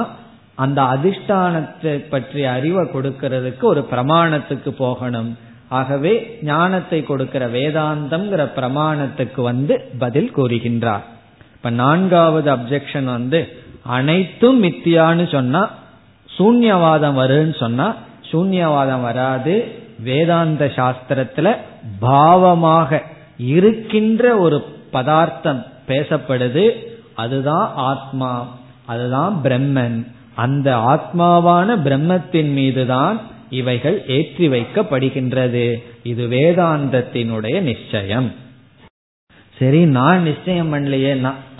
[0.63, 5.31] அந்த அதிஷ்டானத்தை பற்றி அறிவை கொடுக்கறதுக்கு ஒரு பிரமாணத்துக்கு போகணும்.
[5.77, 6.13] ஆகவே
[6.43, 11.05] ஞானத்தை கொடுக்கிற வேதாந்தம்ங்கிற பிரமாணத்துக்கு வந்து பதில் கூறுகின்றார்.
[11.57, 13.39] இப்ப நான்காவது அப்செக்ஷன் வந்து
[13.97, 15.61] அனைத்தும் மித்தியான்னு சொன்னா
[16.37, 17.87] சூன்யவாதம் வருன்னு சொன்னா
[18.31, 19.55] சூன்யவாதம் வராது
[20.07, 21.47] வேதாந்த சாஸ்திரத்துல
[22.05, 23.01] பாவமாக
[23.51, 24.57] இருக்கின்ற ஒரு
[24.95, 26.65] பதார்த்தம் பேசப்படுது
[27.23, 28.31] அதுதான் ஆத்மா
[28.91, 29.97] அதுதான் பிரம்மன்.
[30.43, 33.17] அந்த ஆத்மாவான பிரம்மத்தின் மீதுதான்
[33.59, 35.65] இவைகள் ஏற்றி வைக்கப்படுகின்றது.
[36.11, 38.29] இது வேதாந்தத்தினுடைய நிச்சயம்.
[39.57, 41.11] சரி நான் நிச்சயம் பண்ணலையே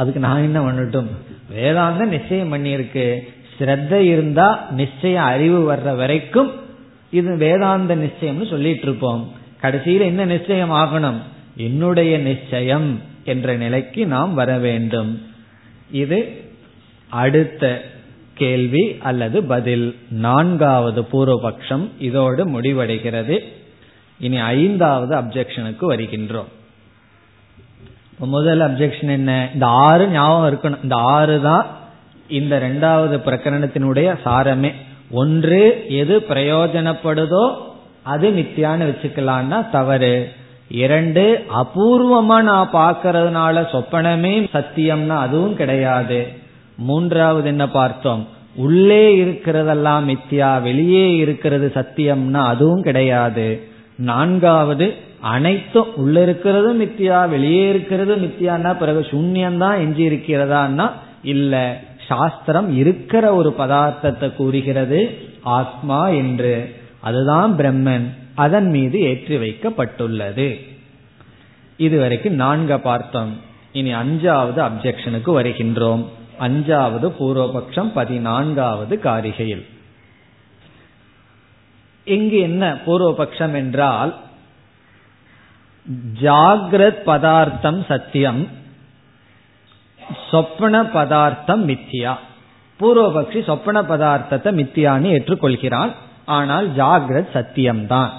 [0.01, 1.09] அதுக்கு நான் என்ன பண்ணட்டும்?
[1.57, 3.05] வேதாந்தம் நிச்சயம் பண்ணியிருக்கு.
[3.55, 4.47] ஸ்ரத்த இருந்தா
[4.79, 6.51] நிச்சயம் அறிவு வர்ற வரைக்கும்
[7.19, 9.23] இது வேதாந்த நிச்சயம்னு சொல்லிட்டு இருப்போம்
[9.63, 11.19] கடைசியில் என்ன நிச்சயம் ஆகணும்?
[11.67, 12.87] என்னுடைய நிச்சயம்
[13.31, 15.11] என்ற நிலைக்கு நாம் வர வேண்டும்.
[16.03, 16.19] இது
[17.09, 17.63] அடுத்த
[18.43, 19.85] கேள்வி அல்லது பதில்.
[20.09, 23.37] நான்காவது பூர்வபக்ஷம் இதோடு முடிவடைகிறது.
[24.19, 26.51] இனி ஐந்தாவது அப்செக்ஷனுக்கு வருகின்றோம்.
[28.17, 29.49] முதல் அப்செக்ஷன் என்ன?
[29.53, 30.83] இந்த ஆறு ஞாபகம் இருக்கணும்.
[30.83, 31.65] இந்த ஆறு தான்
[32.27, 34.71] இந்த ரெண்டாவது பிரகரணத்தினுடைய சாரமே.
[35.11, 37.43] ஒன்று எது பிரயோஜனப்படுதோ
[38.03, 40.13] அது மித்தியான்னு வச்சுக்கலான்னா தவறு.
[40.69, 46.19] இரண்டு அபூர்வமா நான் பார்க்கறதுனால சொப்பனமே சத்தியம்னா அதுவும் கிடையாது.
[46.77, 48.27] மூன்றாவது என்ன பார்த்தோம்?
[48.55, 53.61] உள்ளே இருக்கிறதெல்லாம் மித்தியா வெளியே இருக்கிறது சத்தியம்னா அதுவும் கிடையாது.
[53.95, 60.91] நான்காவது அனைத்தும் உள்ள இருக்கிறது மித்தியா வெளியே இருக்கிறது மித்தியான்னா பிறகு சூன்யம்தான் எஞ்சி இருக்கிறதான்னா
[61.23, 61.81] இல்ல.
[62.07, 66.75] சாஸ்திரம் இருக்கிற ஒரு பதார்த்தத்தை கூறுகிறது ஆத்மா என்று.
[66.99, 68.07] அதுதான் பிரம்மன்.
[68.35, 70.59] அதன் மீது ஏற்றி வைக்கப்பட்டுள்ளது.
[71.77, 73.37] இதுவரைக்கும் நான்கு பார்த்தோம்.
[73.71, 76.05] இனி அஞ்சாவது அப்செக்ஷனுக்கு வருகின்றோம்.
[76.39, 79.65] அஞ்சாவது பூர்வபக்ஷம் பதினான்காவது காரிகையில்.
[82.03, 84.15] இங்கு என்ன பூர்வபக்ஷம் என்றால்
[86.21, 88.47] ஜாகிரத் பதார்த்தம் சத்தியம்
[90.29, 92.15] சொப்பன பதார்த்தம் மித்தியா
[92.79, 95.91] பூர்வபக்ஷி சொப்பன பதார்த்தத்தை மித்தியான்னு ஏற்றுக்கொள்கிறான்
[96.25, 98.11] ஆனால் ஜாகிரத் சத்தியம்தான்.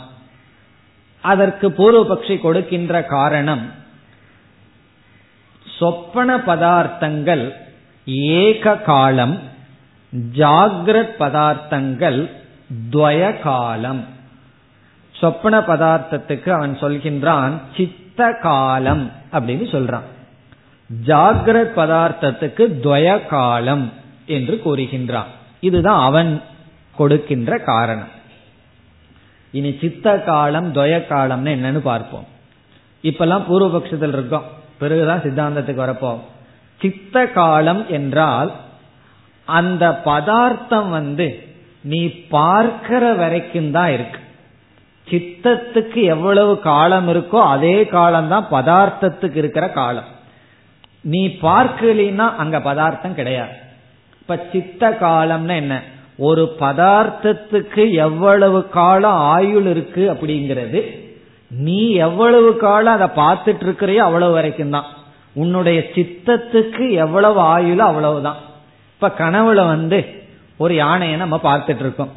[1.20, 3.72] அதற்கு பூர்வபக்ஷி கொடுக்கின்ற காரணம்
[5.78, 7.63] சொப்பன பதார்த்தங்கள்
[8.04, 9.40] ஏக காலம்
[10.36, 12.30] ஜாகிரத் பதார்த்தங்கள்
[12.90, 14.04] துவய காலம்
[15.12, 20.06] சொப்பன பதார்த்தத்துக்கு அவன் சொல்கின்றான் சித்த காலம் அப்படின்னு சொல்றான்.
[21.06, 23.92] ஜாகிரத் பதார்த்தத்துக்கு துவய காலம்
[24.26, 25.24] என்று கூறுகின்றான்.
[25.60, 26.42] இதுதான் அவன்
[26.96, 28.08] கொடுக்கின்ற காரணம்.
[29.50, 32.26] இனி சித்த காலம் துவய காலம்னு என்னன்னு பார்ப்போம்.
[33.02, 34.44] இப்பெல்லாம் பூர்வபக்ஷத்தில் இருக்கோம்.
[34.78, 36.18] பிறகுதான் சித்தாந்தத்துக்கு வரப்போம்.
[36.84, 38.50] சித்த காலம் என்றால்
[39.48, 41.26] அந்த பதார்த்தம் வந்து
[41.90, 42.00] நீ
[42.34, 44.20] பார்க்கிற வரைக்கும் தான் இருக்கு.
[45.08, 50.08] சித்தத்துக்கு எவ்வளவு காலம் இருக்கோ அதே காலம் தான் பதார்த்தத்துக்கு இருக்கிற காலம்.
[51.12, 53.54] நீ பார்க்கலினா அங்க பதார்த்தம் கிடையாது.
[54.20, 55.76] இப்ப சித்த காலம்னா என்ன?
[56.28, 60.82] ஒரு பதார்த்தத்துக்கு எவ்வளவு காலம் ஆயுள் இருக்கு அப்படிங்கிறது
[61.50, 64.88] நீ எவ்வளவு காலம் அதை பார்த்துட்டு இருக்கிறையோ அவ்வளவு வரைக்கும் தான்.
[65.34, 68.36] உன்னுடைய சித்தத்துக்கு எவ்வளவு ஆயுள் அவ்வளவுதான்.
[68.94, 70.22] இப்ப கனவுல வந்து
[70.56, 72.12] ஒரு யானையை நம்ம பார்த்துட்டு இருக்கோம்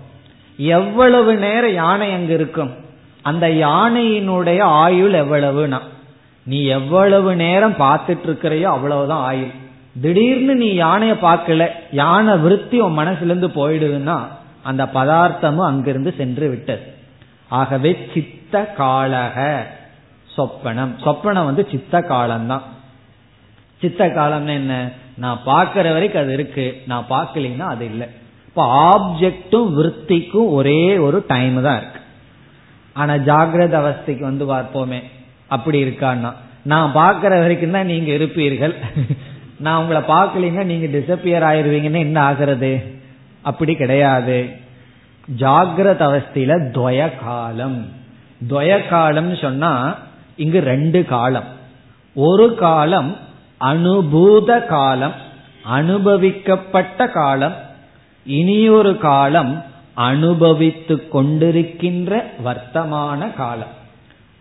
[0.57, 2.73] எவ்வளவு நேரம் யானை அங்க இருக்கும்?
[3.21, 5.79] அந்த யானையினுடைய ஆயுள் எவ்வளவுனா?
[6.43, 9.65] நீ எவ்வளவு நேரம் பார்த்துட்டு இருக்கிறையோ அவ்வளவுதான் ஆயுள்.
[10.01, 14.21] திடீர்னு நீ யானைய பார்க்கல யானை விருத்தி உன் மனசுலேருந்து போயிடுதுன்னா
[14.63, 16.93] அந்த பதார்த்தமும் அங்கிருந்து சென்று விட்டது.
[17.49, 19.65] ஆகவே சித்த காலக
[20.37, 20.93] சொப்பனம்.
[21.03, 22.61] சொப்பனம் வந்து சித்த காலம்தான்
[23.81, 24.91] சித்த காலம்னு என்ன?
[25.17, 26.81] நான் பார்க்கிற வரைக்கும் அது இருக்கு.
[26.87, 28.07] நான் பார்க்கலீங்கன்னா அது இல்லை.
[28.47, 31.99] இப்போ ஆப்ஜெக்டும் விற்பிக்கும் ஒரே ஒரு டைம் தான் இருக்கு.
[32.93, 35.03] ஆனா ஜாகிரத அவஸ்தைக்கு வந்து பார்ப்போமே.
[35.47, 36.33] அப்படி இருக்கான்னா.
[36.63, 38.75] நான் பார்க்கிற வரைக்கும் தான் நீங்க இருப்பீர்கள்.
[39.59, 42.99] நான் உங்களை பார்க்கலீங்கன்னா நீங்க டிசப்பியர் ஆயிருவீங்கன்னு என்ன ஆகிறது?
[43.41, 44.49] அப்படி கிடையாது.
[45.37, 47.89] ஜாகிரத அவஸ்தையில துவய காலம்.
[48.49, 49.97] துவய காலம்னு சொன்னா
[50.35, 51.55] இங்கு ரெண்டு காலம்.
[52.15, 53.17] ஒரு காலம்
[53.61, 55.13] அனுபூத காலம்
[55.71, 57.55] அனுபவிக்கப்பட்ட காலம்
[58.25, 63.73] இனியொரு காலம் அனுபவித்து கொண்டிருக்கின்ற வர்த்தமான காலம்.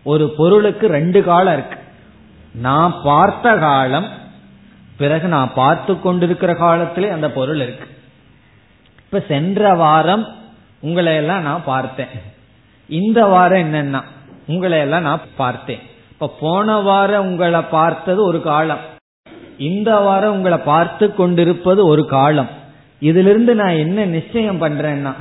[0.03, 1.79] ஒரு பொருளுக்கு ரெண்டு காலம் இருக்கு.
[2.53, 4.07] நான் பார்த்த காலம்
[4.97, 7.87] பிறகு நான் பார்த்து கொண்டிருக்கிற காலத்திலே அந்த பொருள் இருக்கு.
[8.99, 10.27] இப்ப சென்ற வாரம்
[10.79, 12.07] உங்களை எல்லாம் நான் பார்த்தேன்.
[12.87, 14.01] இந்த வாரம் என்னன்னா
[14.47, 15.79] உங்களை எல்லாம் நான் பார்த்தேன்.
[16.11, 18.95] இப்ப போன வாரம் உங்களை பார்த்தது ஒரு காலம்.
[19.57, 22.49] இந்த வாரம் உங்களை பார்த்து கொண்டிருப்பது ஒரு காலம்.
[22.99, 25.13] இதிலிருந்து நான் என்ன நிச்சயம் பண்றேன்னா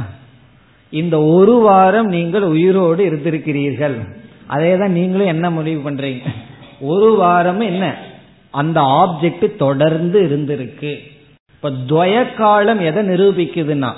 [0.91, 3.97] இந்த ஒரு வாரம் நீங்கள் உயிரோடு இருந்திருக்கிறீர்கள்.
[4.47, 6.21] அதே தான் நீங்களும் என்ன முடிவு பண்றீங்க?
[6.81, 7.97] ஒரு வாரம் என்ன?
[8.51, 10.99] அந்த ஆப்ஜெக்ட் தொடர்ந்து இருந்திருக்கு.
[11.55, 13.93] இப்ப துவய காலம் எதை நிரூபிக்குதுன்னா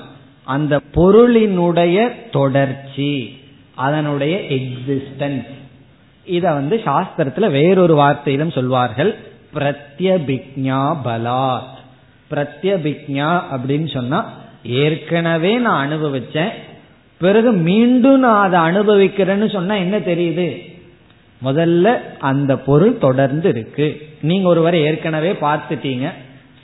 [0.44, 3.40] அந்த பொருளினுடைய தொடர்ச்சி
[3.74, 5.46] அதனுடைய எக்ஸிஸ்டன்ஸ்
[6.24, 9.18] இத வந்து சாஸ்திரத்துல வேறொரு வார்த்தையிலும் சொல்வார்கள்.
[9.54, 11.76] பிரத்யபிக்ஞா பலாத்.
[12.30, 14.32] பிரத்யபிக்ஞா அப்படின்னு சொன்னா
[14.64, 16.48] ஏற்கனவே நான் அனுபவிச்சேன்
[17.18, 20.76] பிறகு மீண்டும் நான் அதை அனுபவிக்கிறேன்னு சொன்னா என்ன தெரியுது?
[21.44, 24.08] முதல்ல அந்த பொருள் தொடர்ந்து இருக்கு.
[24.20, 26.12] நீங்க ஒருவரை ஏற்கனவே பார்த்துட்டீங்க.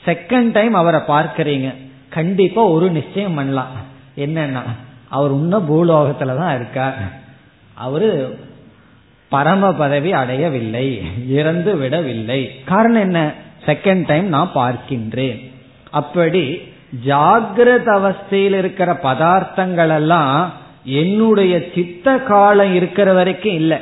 [0.05, 1.73] செகண்ட் டைம் அவரை பார்க்கறீங்க.
[2.09, 3.67] கண்டிப்பா ஒரு நிச்சயம் பண்ணலாம்.
[4.17, 4.61] என்னன்னா
[5.09, 6.97] அவர் இன்னும் பூலோகத்துல தான் இருக்கார்.
[7.73, 8.39] அவரு
[9.29, 12.51] பரம பதவி அடையவில்லை இறந்து விடவில்லை.
[12.65, 13.33] காரணம் என்ன?
[13.65, 15.51] செகண்ட் டைம் நான் பார்க்கின்றேன்.
[15.89, 16.61] அப்படி
[17.07, 20.53] ஜாகிரத அவஸ்தையில் இருக்கிற பதார்த்தங்கள் எல்லாம்
[20.83, 23.77] என்னுடைய சித்த காலம் இருக்கிற வரைக்கும் இல்லை.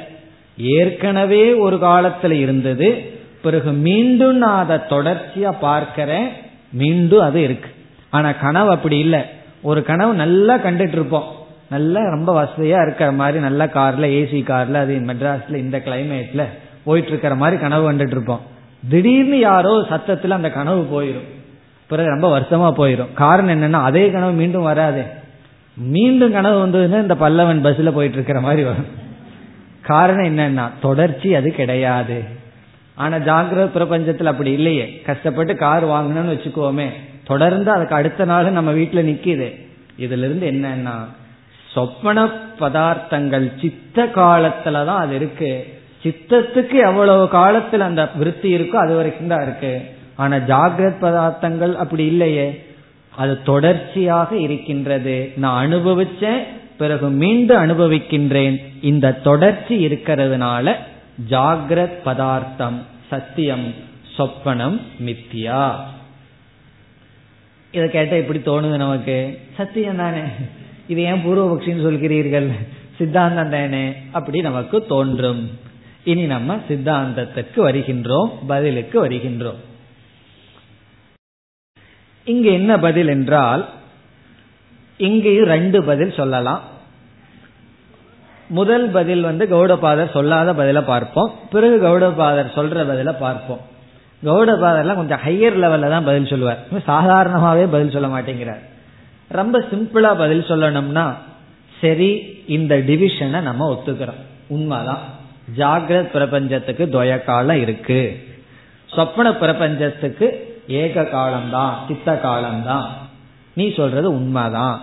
[0.58, 3.14] ஏற்கனவே ஒரு காலத்துல இருந்தது.
[3.42, 6.28] பிறகு மீண்டும் நான் அதை தொடர்ச்சியா பார்க்கிறேன்.
[6.72, 7.70] மீண்டும் அது இருக்கு.
[8.10, 9.20] ஆனா கனவு அப்படி இல்லை.
[9.62, 11.43] ஒரு கனவு நல்லா கண்டுட்டு இருப்போம்.
[11.70, 16.44] நல்லா ரொம்ப வசதியா இருக்கிற மாதிரி நல்ல கார்ல ஏசி கார்ல அது மெட்ராஸ்ல இந்த கிளைமேட்ல
[16.84, 18.42] போயிட்டு இருக்கிற மாதிரி கனவு கண்டுட்டு இருப்போம்.
[18.90, 21.28] திடீர்னு யாரோ சத்தத்துல அந்த கனவு போயிடும்
[21.88, 25.02] பிறகு ரொம்ப வருஷமா போயிடும் காரணம் என்னன்னா அதே கனவு மீண்டும் வராதே.
[25.78, 28.86] மீண்டும் கனவு வந்ததுன்னா இந்த பல்லவன் பஸ்ல போயிட்டு இருக்கிற மாதிரி வரும்.
[29.82, 32.24] காரணம் என்னன்னா தொடர்ச்சி அது கிடையாது.
[32.96, 35.02] ஆனா ஜாகிரத பிரபஞ்சத்துல அப்படி இல்லையே.
[35.06, 36.90] கஷ்டப்பட்டு கார் வாங்கணும்னு வச்சுக்கோமே.
[37.24, 39.62] தொடர்ந்து அதுக்கு அடுத்த நாள் நம்ம வீட்டுல நிக்கிது.
[40.00, 40.92] இதுல இருந்து என்னன்னா
[41.74, 42.26] சொப்பன
[42.60, 45.82] பதார்த்தங்கள் சித்த காலத்துலதான் அது இருக்கு.
[46.04, 49.82] சித்தத்துக்கு எவ்வளவு காலத்துல அந்த விருத்தி இருக்கோ அது வரைக்கும் தான் இருக்கு.
[50.16, 52.66] ஆனா ஜாகிரத் பதார்த்தங்கள் அப்படி இல்லையே.
[53.16, 55.32] அது தொடர்ச்சியாக இருக்கின்றது.
[55.36, 56.44] நான் அனுபவிச்சேன்
[56.78, 58.58] பிறகு மீண்டும் அனுபவிக்கின்றேன்.
[58.82, 60.76] இந்த தொடர்ச்சி இருக்கிறதுனால
[61.30, 63.74] ஜாகிரத் பதார்த்தம் சத்தியம்
[64.18, 65.72] சொப்பனம் மித்தியா.
[67.72, 69.40] இதை கேட்ட எப்படி தோணுது நமக்கு.
[69.58, 70.22] சத்தியம் தானே.
[70.88, 72.52] இது ஏன் பூர்வபக்ஷின்னு சொல்கிறீர்கள்?
[72.98, 73.94] சித்தாந்தம் தானே.
[74.12, 75.50] அப்படி நமக்கு தோன்றும்.
[76.04, 79.62] இனி நம்ம சித்தாந்தத்துக்கு வருகின்றோம் பதிலுக்கு வருகின்றோம்.
[82.26, 83.70] இங்கு என்ன பதில் என்றால்
[84.98, 86.62] இங்கேயும் ரெண்டு பதில் சொல்லலாம்.
[88.48, 91.34] முதல் பதில் வந்து கௌடபாதர் சொல்லாத பதில பார்ப்போம்.
[91.52, 93.60] பிறகு கௌடபாதர் சொல்ற பதில பார்ப்போம்.
[94.24, 96.60] கௌடபாதர்லாம் கொஞ்சம் ஹையர் லெவல்ல தான் பதில் சொல்லுவார்.
[96.88, 98.64] சாதாரணமாவே பதில் சொல்ல மாட்டேங்கிறார்.
[99.34, 101.14] ரொம்ப சிம்பிளா பதில் சொல்லணும்னா
[101.82, 104.22] சரி இந்த டிவிஷனை நம்ம ஒத்துக்கிறோம்.
[104.48, 105.00] உண்மைதான்.
[105.58, 108.28] ஜாகிரத் பிரபஞ்சத்துக்கு துவய காலம் இருக்கு.
[108.86, 112.90] சொப்பன பிரபஞ்சத்துக்கு ஏக காலம்தான் சித்த காலம்தான்.
[113.54, 114.82] நீ சொல்றது உண்மைதான்.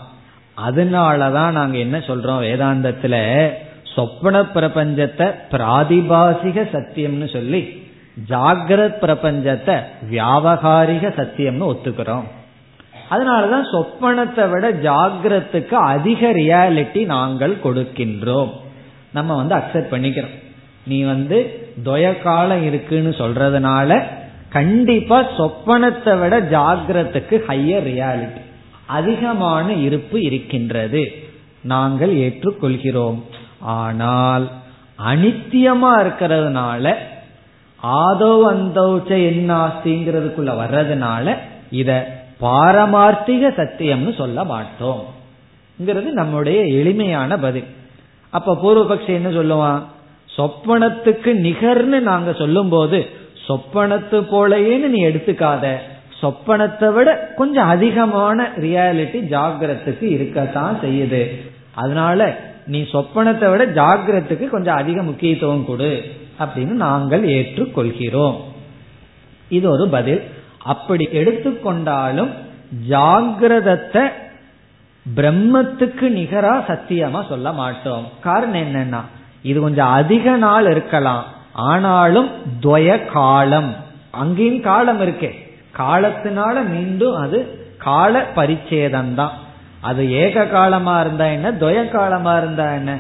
[0.67, 3.49] அதனாலதான் நாங்க என்ன சொல்றோம் வேதாந்தத்துல?
[3.95, 7.91] சொப்பன பிரபஞ்சத்தை பிராதிபாசிக சத்தியம்னு சொல்லி
[8.29, 12.25] ஜாகிரத் பிரபஞ்சத்தை வியாபகாரிக சத்தியம்னு ஒத்துக்கிறோம்.
[13.11, 18.53] அதனாலதான் சொப்பனத்தை விட ஜாகிரத்துக்கு அதிக ரியாலிட்டி நாங்கள் கொடுக்கின்றோம்.
[19.13, 20.37] நம்ம வந்து அக்செப்ட் பண்ணிக்கிறோம்.
[20.87, 21.39] நீ வந்து
[21.87, 24.01] துவய காலம் இருக்குன்னு சொல்றதுனால
[24.49, 28.43] கண்டிப்பா சொப்பனத்தை விட ஜாகிரத்துக்கு ஹையர் ரியாலிட்டி
[28.99, 31.03] அதிகமான இருப்பு இருக்கின்றது.
[31.73, 33.19] நாங்கள் ஏற்றுக்கொள்கிறோம்.
[33.81, 34.47] ஆனால்
[35.11, 36.95] அனித்தியமா இருக்கிறதுனால
[37.83, 41.37] ஆதோ அந்தௌச்ச என்னாஸ்திங்கிறதுக்குள்ள வர்றதுனால
[41.71, 41.91] இத
[42.41, 45.05] பாரமார்த்திக சத்தியம்னு சொல்ல மாட்டோம்.
[46.13, 47.65] நம்முடைய எளிமையான பதில்.
[48.31, 49.83] அப்ப பூர்வபக்ஷி என்ன சொல்லுவான்?
[50.37, 53.09] சொப்பனத்துக்கு நிகர்னு நாங்க சொல்லும் போது
[53.49, 55.77] சொப்பனத்து போலயேன்னு நீ எடுத்துக்காத.
[56.23, 61.41] சொப்பனத்தை விட கொஞ்சம் அதிகமான ரியாலிட்டி ஜாகிரத்துக்கு இருக்கத்தான் செய்யுது.
[61.75, 66.05] அதனால நீ சொப்பனத்தை விட ஜாகிரத்துக்கு கொஞ்சம் அதிக முக்கியத்துவம் கொடு
[66.41, 68.37] அப்படின்னு நாங்கள் ஏற்றுக்கொள்கிறோம்.
[69.49, 70.23] இது ஒரு பதில்.
[70.65, 72.31] அப்படி எடுத்துக்கொண்டாலும்
[72.89, 74.13] ஜாகிரதத்தை
[75.17, 78.09] பிரம்மத்துக்கு நிகரா சத்தியமா சொல்ல மாட்டோம்.
[78.21, 79.01] காரணம் என்னன்னா
[79.43, 81.25] இது கொஞ்சம் அதிக நாள் இருக்கலாம்.
[81.53, 82.31] ஆனாலும்
[82.63, 83.77] துவய காலம்.
[84.11, 85.31] அங்கேயும் காலம் இருக்கே.
[85.79, 89.33] காலத்தினால மீண்டும் அது கால பரிச்சேதம் தான்
[89.81, 92.99] அது ஏக காலமா இருந்தா என்ன துவய காலமா இருந்தா என்ன?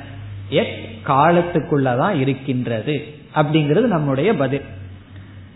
[0.50, 3.14] எட் காலத்துக்குள்ளதான் இருக்கின்றது.
[3.34, 4.62] அப்படிங்கிறது நம்முடைய பதில்.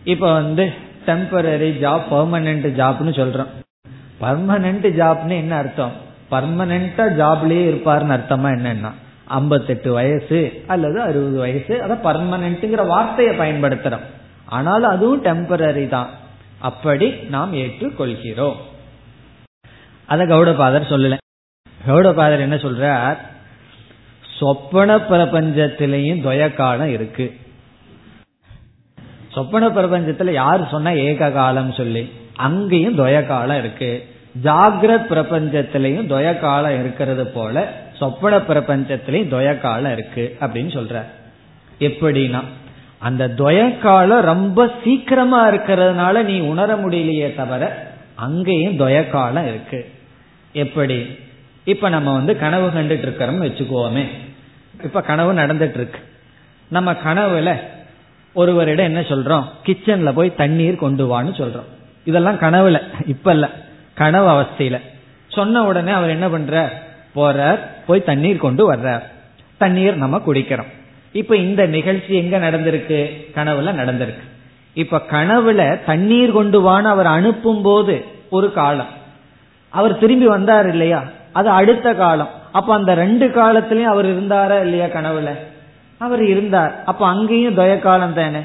[0.05, 3.47] இப்ப வந்து டெம்பரரி ஜாப் பர்மனன்ட் ஜாப்னு சொல்றோம்.
[4.21, 5.93] பர்மனன்ட் ஜாப்னு என்ன அர்த்தம்?
[6.31, 8.93] பர்மனண்டா ஜாப்லயே இருப்பாருன்னு அர்த்தமா என்னன்னா
[9.25, 14.05] ஐம்பத்தெட்டு வயசு அல்லது அறுபது வயசு அத பர்மனன்ட்ங்கிற வார்த்தையை பயன்படுத்துறோம்.
[14.45, 16.09] ஆனாலும் அதுவும் டெம்பரரி தான்.
[16.59, 18.57] அப்படி நாம் ஏற்றுக்கொள்கிறோம்.
[20.07, 21.17] அத கௌடபாதர் சொல்லல.
[21.89, 23.17] கௌடபாதர் என்ன சொல்றார்?
[24.39, 27.37] சொப்பன பிரபஞ்சத்திலையும் துவய காலம் இருக்கு.
[29.35, 34.09] சொப்பன பிரபஞ்சத்துல யாரு சொன்னா ஏக காலம் சொல்லி அங்கேயும் துவய காலம் இருக்கு.
[34.45, 41.03] ஜாகிரத் பிரபஞ்சத்திலையும் துவய காலம் இருக்கிறது போல சொப்பன பிரபஞ்சத்திலையும் துவய காலம் இருக்கு அப்படின்னு சொல்ற.
[41.79, 42.41] எப்படின்னா
[42.99, 49.91] அந்த துவய காலம் ரொம்ப சீக்கிரமா இருக்கிறதுனால நீ உணர முடியலையே தவிர அங்கேயும் துவய காலம் இருக்கு.
[50.53, 51.19] எப்படி?
[51.65, 54.07] இப்ப நம்ம வந்து கனவு கண்டுட்டு இருக்கிறோம்னு வச்சுக்கோமே.
[54.85, 55.99] இப்ப கனவு நடந்துட்டு இருக்கு.
[56.69, 57.57] நம்ம கனவுல
[58.35, 59.45] ஒருவரிடம் என்ன சொல்றோம்?
[59.67, 61.69] கிச்சன்ல போய் தண்ணீர் கொண்டு வான்னு சொல்றோம்.
[62.05, 63.51] இதெல்லாம் கனவுல இப்ப இல்ல
[63.95, 64.81] கனவு அவஸ்தையில.
[65.29, 66.69] சொன்ன உடனே அவர் என்ன பண்றார்?
[67.15, 69.03] போறார் போய் தண்ணீர் கொண்டு வர்றார்.
[69.57, 70.73] தண்ணீர் நம்ம குடிக்கிறோம்.
[71.13, 73.27] இப்ப இந்த நிகழ்ச்சி எங்க நடந்திருக்கு?
[73.35, 74.23] கனவுல நடந்திருக்கு.
[74.75, 78.89] இப்ப கனவுல தண்ணீர் கொண்டு வான்னு அவர் அனுப்பும் போது ஒரு காலம்.
[79.69, 81.05] அவர் திரும்பி வந்தார் இல்லையா?
[81.33, 82.29] அது அடுத்த காலம்.
[82.53, 85.39] அப்ப அந்த ரெண்டு காலத்திலயும் அவர் இருந்தாரா இல்லையா கனவுல?
[86.05, 86.73] அவர் இருந்தார்.
[86.85, 88.43] அப்ப அங்கேயும் துய காலம் தானே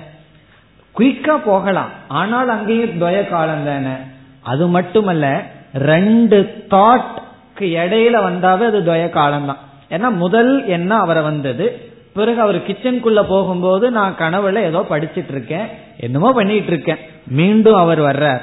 [0.98, 1.92] குயிக்கா போகலாம்.
[2.08, 3.96] ஆனால் அங்கேயும் துய காலம் தானே?
[4.42, 5.44] அது மட்டுமல்ல
[5.74, 6.38] ரெண்டு
[6.70, 7.16] தாட்
[7.60, 9.58] இடையில வந்தாவே அது துயகாலம் தான்.
[9.90, 11.66] ஏன்னா முதல் எண்ணம் அவரை வந்தது.
[12.14, 15.68] பிறகு அவர் கிச்சனுக்குள்ள போகும்போது நான் கனவுல ஏதோ படிச்சிட்டு இருக்கேன்.
[15.98, 16.98] என்னமோ பண்ணிட்டு இருக்கேன்.
[17.28, 18.42] மீண்டும் அவர் வர்றார்.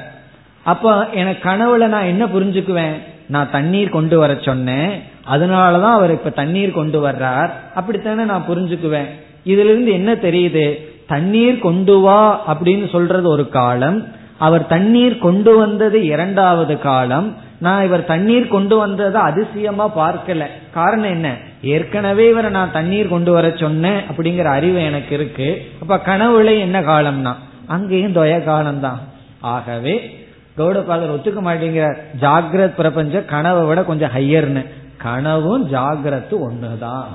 [0.62, 2.96] அப்ப எனக்கு கனவுல நான் என்ன புரிஞ்சுக்குவேன்?
[3.28, 5.02] நான் தண்ணீர் கொண்டு வர சொன்னேன்.
[5.30, 7.50] அதனாலதான் அவர் இப்ப தண்ணீர் கொண்டு வர்றார்.
[7.74, 9.06] அப்படித்தானே நான் புரிஞ்சுக்குவேன்.
[9.44, 10.86] இதுல இருந்து என்ன தெரியுது?
[11.06, 14.04] தண்ணீர் கொண்டு வா அப்படின்னு சொல்றது ஒரு காலம்.
[14.38, 17.36] அவர் தண்ணீர் கொண்டு வந்தது இரண்டாவது காலம்.
[17.58, 20.46] நான் இவர் தண்ணீர் கொண்டு வந்ததை அதிசயமா பார்க்கல.
[20.74, 21.34] காரணம் என்ன?
[21.62, 25.70] ஏற்கனவே இவரை நான் தண்ணீர் கொண்டு வர சொன்னேன் அப்படிங்கிற அறிவு எனக்கு இருக்கு.
[25.80, 27.34] அப்ப கனவுல என்ன காலம்னா?
[27.66, 29.00] அங்கேயும் துவய காலம்தான்.
[29.40, 30.25] ஆகவே
[30.58, 31.96] கௌடபாதர் ஒத்துக்க மாட்டேங்கிறார்.
[32.20, 37.06] ஜாகிரத் பிரபஞ்சம் கனவை விட கொஞ்சம் ஹையர்னு கனவும் ஜாகிரத்து ஒண்ணுதான்.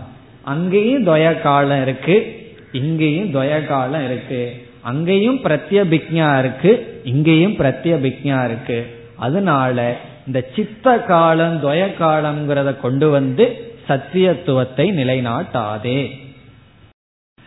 [0.42, 2.46] அங்கேயும் துவய காலம் இருக்கு.
[2.72, 4.68] இங்கேயும் துவய காலம் இருக்கு.
[4.82, 7.02] அங்கேயும் பிரத்யபிக்ஞா இருக்கு.
[7.04, 9.00] இங்கேயும் பிரத்யபிக்ஞா இருக்கு.
[9.16, 9.96] அதனால
[10.28, 16.10] இந்த சித்த காலம் துவய காலம்ங்கிறத கொண்டு வந்து சத்தியத்துவத்தை நிலைநாட்டாதே.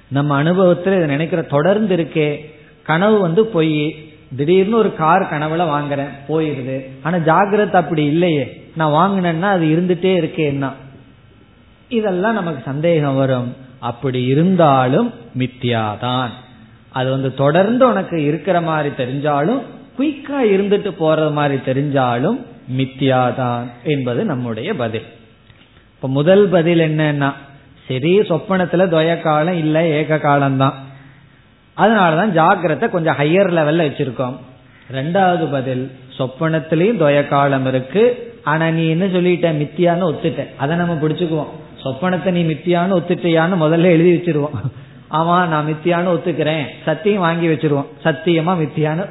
[0.09, 2.37] நம்ம அனுபவத்தில் இதை நினைக்கிற தொடர்ந்து இருக்கே.
[2.83, 3.95] கனவு வந்து பொய்
[4.37, 6.87] திடீர்னு ஒரு கார் கனவுல வாங்குறேன் போயிருது.
[7.03, 8.71] ஆனா ஜாகிரத் அப்படி இல்லையே.
[8.77, 10.73] நான் வாங்கினேன்னா அது இருந்துட்டே இருக்கேன்னா
[11.89, 13.57] இதெல்லாம் நமக்கு சந்தேகம் வரும்.
[13.79, 16.29] அப்படி இருந்தாலும் மித்தியாதான்.
[16.91, 19.63] அது வந்து தொடர்ந்து உனக்கு இருக்கிற மாதிரி தெரிஞ்சாலும்
[19.99, 22.39] குயிக்கா இருந்துட்டு போறது மாதிரி தெரிஞ்சாலும்
[22.77, 25.05] மித்தியாதான் என்பது நம்முடைய பதில்.
[25.95, 27.33] இப்ப முதல் பதில் என்னன்னா
[27.89, 30.75] சரி சொப்பனத்துல துவய காலம் இல்ல ஏக காலம் தான்
[31.79, 34.37] அதனாலதான் ஜாக்கிரத்தை கொஞ்சம் ஹையர் லெவல்ல வச்சிருக்கோம்.
[34.93, 38.33] ரெண்டாவது பதில் சொப்பனத்திலையும் துய காலம் இருக்கு.
[38.45, 39.47] ஆனா நீ என்ன சொல்லிட்ட?
[39.61, 41.53] மித்தியான்னு ஒத்துட்ட அதை நம்ம பிடிச்சுக்குவோம்.
[41.85, 44.57] சொப்பனத்தை நீ மித்தியான்னு ஒத்துட்டியான்னு முதல்ல எழுதி வச்சிருவோம்.
[45.11, 46.67] ஆமா நான் மித்தியான்னு ஒத்துக்கிறேன்.
[46.85, 47.87] சத்தியம் வாங்கி வச்சிருவோம்.
[48.05, 49.07] சத்தியமா மித்தியான்னு.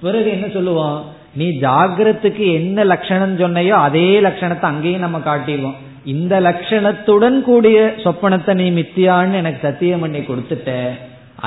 [0.00, 1.04] பிறகு என்ன சொல்லுவோம்?
[1.34, 5.74] நீ ஜாகிரத்துக்கு என்ன லட்சணம் சொன்னையோ அதே லட்சணத்தை அங்கேயும் நம்ம காட்டிடுவோம்.
[6.04, 10.90] இந்த லட்சணத்துடன் கூடிய சொப்பனத்தை நீ மித்தியான்னு எனக்கு சத்தியம் பண்ணி கொடுத்துட்ட.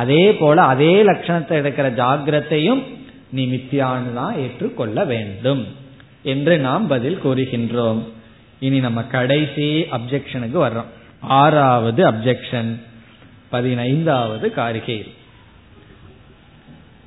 [0.02, 2.82] அதே போல அதே லட்சணத்தை எடுக்கிற ஜாகிரத்தையும்
[3.32, 5.64] நீ மித்தியான்னு தான் ஏற்றுக்கொள்ள வேண்டும்
[6.34, 8.02] என்று நாம் பதில் கூறுகின்றோம்.
[8.60, 9.68] இனி நம்ம கடைசி
[9.98, 10.92] அப்செக்ஷனுக்கு வர்றோம்.
[11.22, 12.72] ஆறாவது அப்செக்ஷன்
[13.50, 14.98] பதினைந்தாவது காரிகை.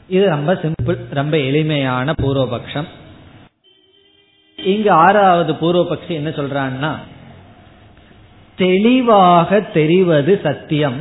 [0.08, 2.88] இது ரொம்ப சிம்பிள் ரொம்ப எளிமையான பூர்வபக்ஷம்.
[4.58, 6.92] இங்கு ஆறாவது பூர்வபக்ஷி என்ன சொல்றான்னா
[8.56, 10.98] தெளிவாக தெரிவது சத்தியம்.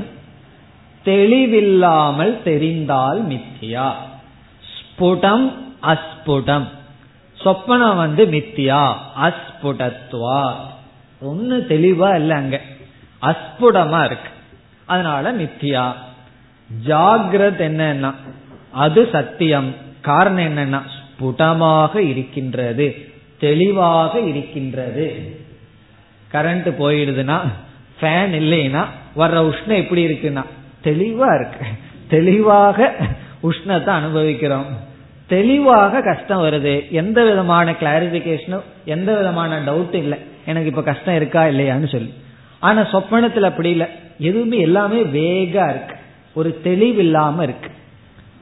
[1.07, 3.91] தெளிவில்லாமல் தெரிந்தால் மித்தியா.
[4.73, 5.53] ஸ்புடம்
[5.83, 6.67] அஸ்புடம்.
[7.43, 8.93] சொப்பனம் வந்து மித்தியா.
[9.21, 10.53] அஸ்புடத்வா.
[11.21, 12.61] ஒன்னு தெளிவா இல்ல அங்க.
[13.21, 14.29] அஸ்புடமா இருக்கு.
[14.85, 15.93] அதனால மித்தியா.
[16.85, 18.13] ஜாகிரத் என்னன்னா
[18.71, 19.75] அது சத்தியம்.
[20.01, 23.11] காரணம் என்னன்னா ஸ்புடமாக இருக்கின்றது.
[23.39, 25.39] தெளிவாக இருக்கின்றது.
[26.31, 27.39] கரண்ட் போயிடுதுன்னா
[28.01, 28.85] ஃபேன் இல்லைன்னா
[29.17, 30.43] வர்ற உஷ்ணம் எப்படி இருக்குன்னா
[30.83, 31.65] தெளிவா இருக்கு.
[32.07, 32.93] தெளிவாக
[33.43, 34.65] உஷ்ணத்தை அனுபவிக்கிறோம்.
[35.27, 36.89] தெளிவாக கஷ்டம் வருது.
[36.91, 40.17] எந்த விதமான கிளாரிபிகேஷனும் எந்த விதமான டவுட் இல்லை.
[40.45, 42.13] எனக்கு இப்ப கஷ்டம் இருக்கா இல்லையான்னு சொல்லி.
[42.59, 43.87] ஆனா சொப்பனத்தில் அப்படி இல்லை.
[44.19, 45.95] எதுவுமே எல்லாமே வேகா இருக்கு.
[46.33, 47.69] ஒரு தெளிவில்லாம இருக்கு.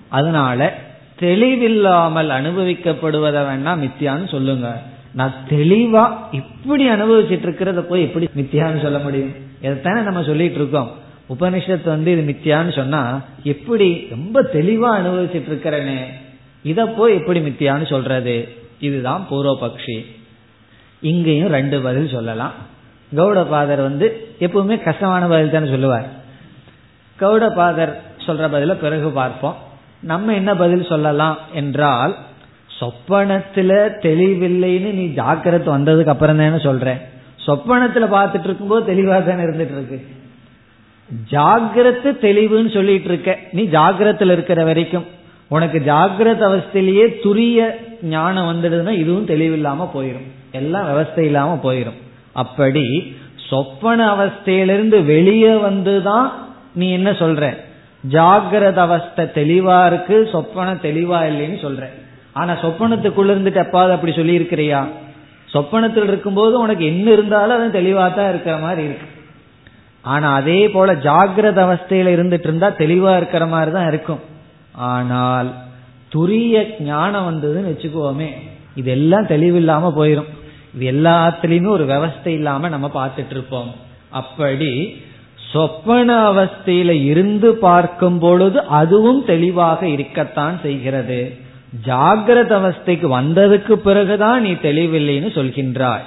[0.07, 0.73] அதனால
[1.19, 4.81] தெளிவில்லாமல் அனுபவிக்கப்படுவதை வேணா மித்தியான்னு சொல்லுங்க.
[5.13, 9.33] நான் தெளிவா இப்படி அனுபவிச்சிட்டு இருக்கிறத போய் எப்படி மித்தியான்னு சொல்ல முடியும்?
[9.61, 11.03] இதைத்தானே நம்ம சொல்லிட்டு இருக்கோம்.
[11.29, 15.99] உபனிஷத்து வந்து இது மித்தியான்னு சொன்னா எப்படி ரொம்ப தெளிவா அனுபவிச்சுட்டு இருக்கிறனே
[16.63, 18.47] இத போய் எப்படி மித்தியான்னு சொல்றது?
[18.79, 20.05] இதுதான் பூர்வபக்ஷி.
[21.01, 22.51] இங்கேயும் ரெண்டு பதில் சொல்லலாம்.
[23.15, 26.05] கௌடபாதர் வந்து எப்பவுமே கஷ்டமான பதில் தானே சொல்லுவார்.
[27.19, 27.93] கௌடபாதர்
[28.25, 29.55] சொல்ற பதில பிறகு பார்ப்போம்.
[29.99, 32.15] நம்ம என்ன பதில் சொல்லலாம் என்றால்
[32.79, 33.71] சொப்பனத்துல
[34.05, 37.01] தெளிவில்லைன்னு நீ ஜாக்கிரத்து வந்ததுக்கு அப்புறம் தானே சொல்ற.
[37.47, 40.07] சொப்பனத்துல பார்த்துட்டு இருக்கும்போது தெளிவா தானே இருந்துட்டு இருக்கு
[41.31, 43.39] ஜாகிரத்து தெளிவுன்னு சொல்லிட்டு இருக்க.
[43.51, 45.05] நீ ஜாகிரத்தில் இருக்கிற வரைக்கும்.
[45.47, 47.59] உனக்கு ஜாகிரத அவஸ்தையிலேயே துரிய
[48.01, 51.99] ஞானம் வந்துடுதுன்னா இதுவும் தெளிவில்லாம போயிடும் எல்லாம் விவஸ்தை இல்லாம போயிடும்
[52.33, 53.15] அப்படி
[53.49, 56.27] சொப்பன அவஸ்தையிலிருந்து வெளியே வந்துதான்
[56.73, 57.57] நீ என்ன சொல்ற?
[58.11, 61.83] ஜாகிரத அவஸ்தை தெளிவா இருக்கு சொப்பன தெளிவா இல்லைன்னு சொல்ற.
[62.33, 64.87] ஆனா சொப்பனத்துக்குள்ள இருந்துட்டு எப்பாவது அப்படி சொல்லி இருக்கிறியா
[65.45, 69.07] சொப்பனத்தில் இருக்கும்போது உனக்கு என்ன இருந்தாலும் அது தெளிவா தான் இருக்கிற மாதிரி இருக்கு.
[70.13, 74.21] ஆனா அதே போல ஜாகிரத அவஸ்தையில இருந்துட்டு இருந்தா தெளிவா இருக்கிற மாதிரி தான் இருக்கும்.
[74.89, 75.49] ஆனால்
[76.11, 76.55] துரிய
[76.89, 78.29] ஞானம் வந்ததுன்னு வச்சுக்கோமே
[78.81, 80.29] இதெல்லாம் தெளிவில்லாம போயிடும்
[80.75, 83.69] இது எல்லாத்துலயுமே ஒரு விவஸ்தை இல்லாம நம்ம பார்த்துட்டு இருப்போம்.
[84.19, 84.71] அப்படி
[85.51, 91.19] சொப்பன அவஸ்தையில இருந்து பார்க்கும் பொழுது அதுவும் தெளிவாக இருக்கத்தான் செய்கிறது.
[91.87, 96.05] ஜாகிரத அவஸ்தைக்கு வந்ததுக்கு பிறகுதான் நீ தெளிவில்லைன்னு சொல்கின்றாய்.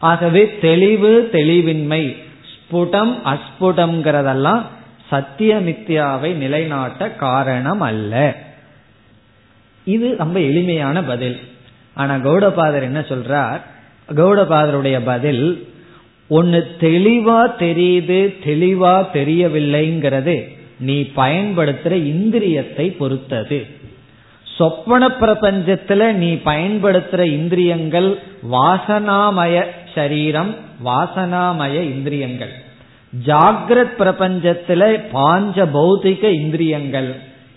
[0.00, 2.02] ஆகவே தெளிவு தெளிவின்மை
[2.72, 4.62] ஸ்புடம் அஸ்புடம்ங்கிறதெல்லாம்
[5.10, 8.36] சத்தியமித்யாவை நிலைநாட்ட காரணம் அல்ல
[9.84, 11.40] இது ரொம்ப எளிமையான பதில்.
[11.94, 13.60] ஆனா கௌடபாதர் என்ன சொல்றார்?
[14.08, 15.68] கௌடபாதருடைய பதில்
[16.28, 23.66] ஒன்னு தெளிவா தெரியுது தெளிவா தெரியவில்லைங்கிறது நீ பயன்படுத்துற இந்திரியத்தை பொறுத்தது.
[24.42, 28.18] சொப்பன பிரபஞ்சத்துல நீ பயன்படுத்துற இந்திரியங்கள்
[28.52, 29.64] வாசனாமய
[29.94, 32.50] சரீரம் வாசனாமய இந்திரியங்கள்.
[33.26, 37.14] ஜாகிரத் பிரபஞ்சத்துல பாஞ்ச பௌத்திக இந்திரியங்கள்.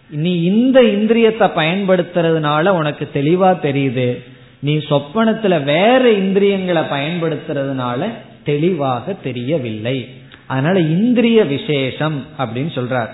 [0.09, 4.23] நீ இந்த இந்திரியத்தை பயன்படுத்துறதுனால உனக்கு தெளிவா தெரியுது.
[4.59, 8.07] நீ சொப்பனத்துல வேற இந்திரியங்களை பயன்படுத்துறதுனால
[8.43, 10.09] தெளிவாக தெரியவில்லை.
[10.45, 13.09] அதனால இந்திரிய விசேஷம் அப்படின்னு சொல்றார்.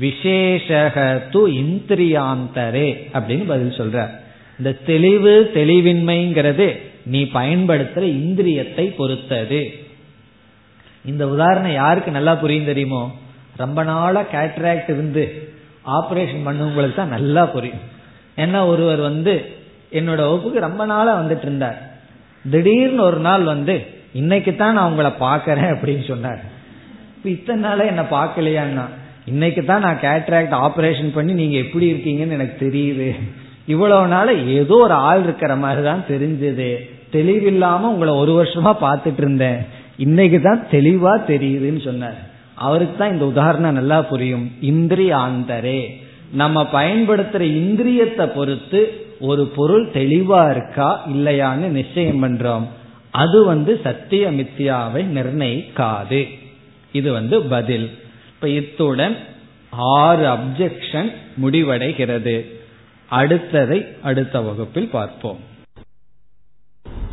[0.00, 4.10] விசேஷக து இந்திரியாந்தரே அப்படின்னு பதில் சொல்றார்.
[4.58, 6.78] இந்த தெளிவு தெளிவின்மைங்கிறது
[7.12, 9.60] நீ பயன்படுத்துற இந்திரியத்தை பொறுத்தது.
[11.10, 13.02] இந்த உதாரணம் யாருக்கு நல்லா புரியும் தெரியுமோ?
[13.62, 15.24] ரொம்ப நாளா கேட்ராக்ட் இருந்து
[15.98, 17.84] ஆபரேஷன் பண்ணவங்களுக்கு தான் நல்லா புரியும்.
[18.42, 19.34] ஏன்னா ஒருவர் வந்து
[19.98, 21.78] என்னோட வகுப்புக்கு ரொம்ப நாளா வந்துட்டு இருந்தார்.
[22.44, 23.74] திடீர்னு ஒரு நாள் வந்து
[24.20, 26.40] இன்னைக்கு தான் நான் உங்களை பாக்கிறேன் அப்படின்னு சொன்னார்.
[27.16, 28.84] இப்ப இத்தனை நாள என்ன பார்க்கலையான்னா
[29.30, 33.08] இன்னைக்கு தான் நான் கேட்ராக்ட் ஆபரேஷன் பண்ணி நீங்க எப்படி இருக்கீங்கன்னு எனக்கு தெரியுது.
[33.72, 34.28] இவ்வளவு நாள
[34.60, 36.70] ஏதோ ஒரு ஆள் இருக்கிற மாதிரி தான் தெரிஞ்சது.
[37.12, 39.58] தெளிவில்லாம உங்களை ஒரு வருஷமா பார்த்துட்டு இருந்தேன்.
[39.96, 42.28] இன்னைக்கு தான் தெளிவா தெரியுதுன்னு சொன்னார்.
[42.54, 44.50] அவருக்கு தான் இந்த உதாரணம் நல்லா புரியும்.
[44.60, 45.96] இந்திரியாந்தரே.
[46.32, 52.66] நம்ம பயன்படுத்துற இந்திரியத்தை பொறுத்து ஒரு பொருள் தெளிவா இருக்கா இல்லையான்னு நிச்சயம் பண்றோம்.
[53.10, 56.28] அது வந்து சத்திய மித்தியாவை நிர்ணயிக்காது.
[56.92, 57.90] இது வந்து பதில்.
[58.28, 59.16] இப்ப இத்துடன்
[59.70, 62.46] ஆறு அப்ஜெக்ஷன் முடிவடைகிறது.
[63.10, 65.48] அடுத்ததை அடுத்த வகுப்பில் பார்ப்போம்.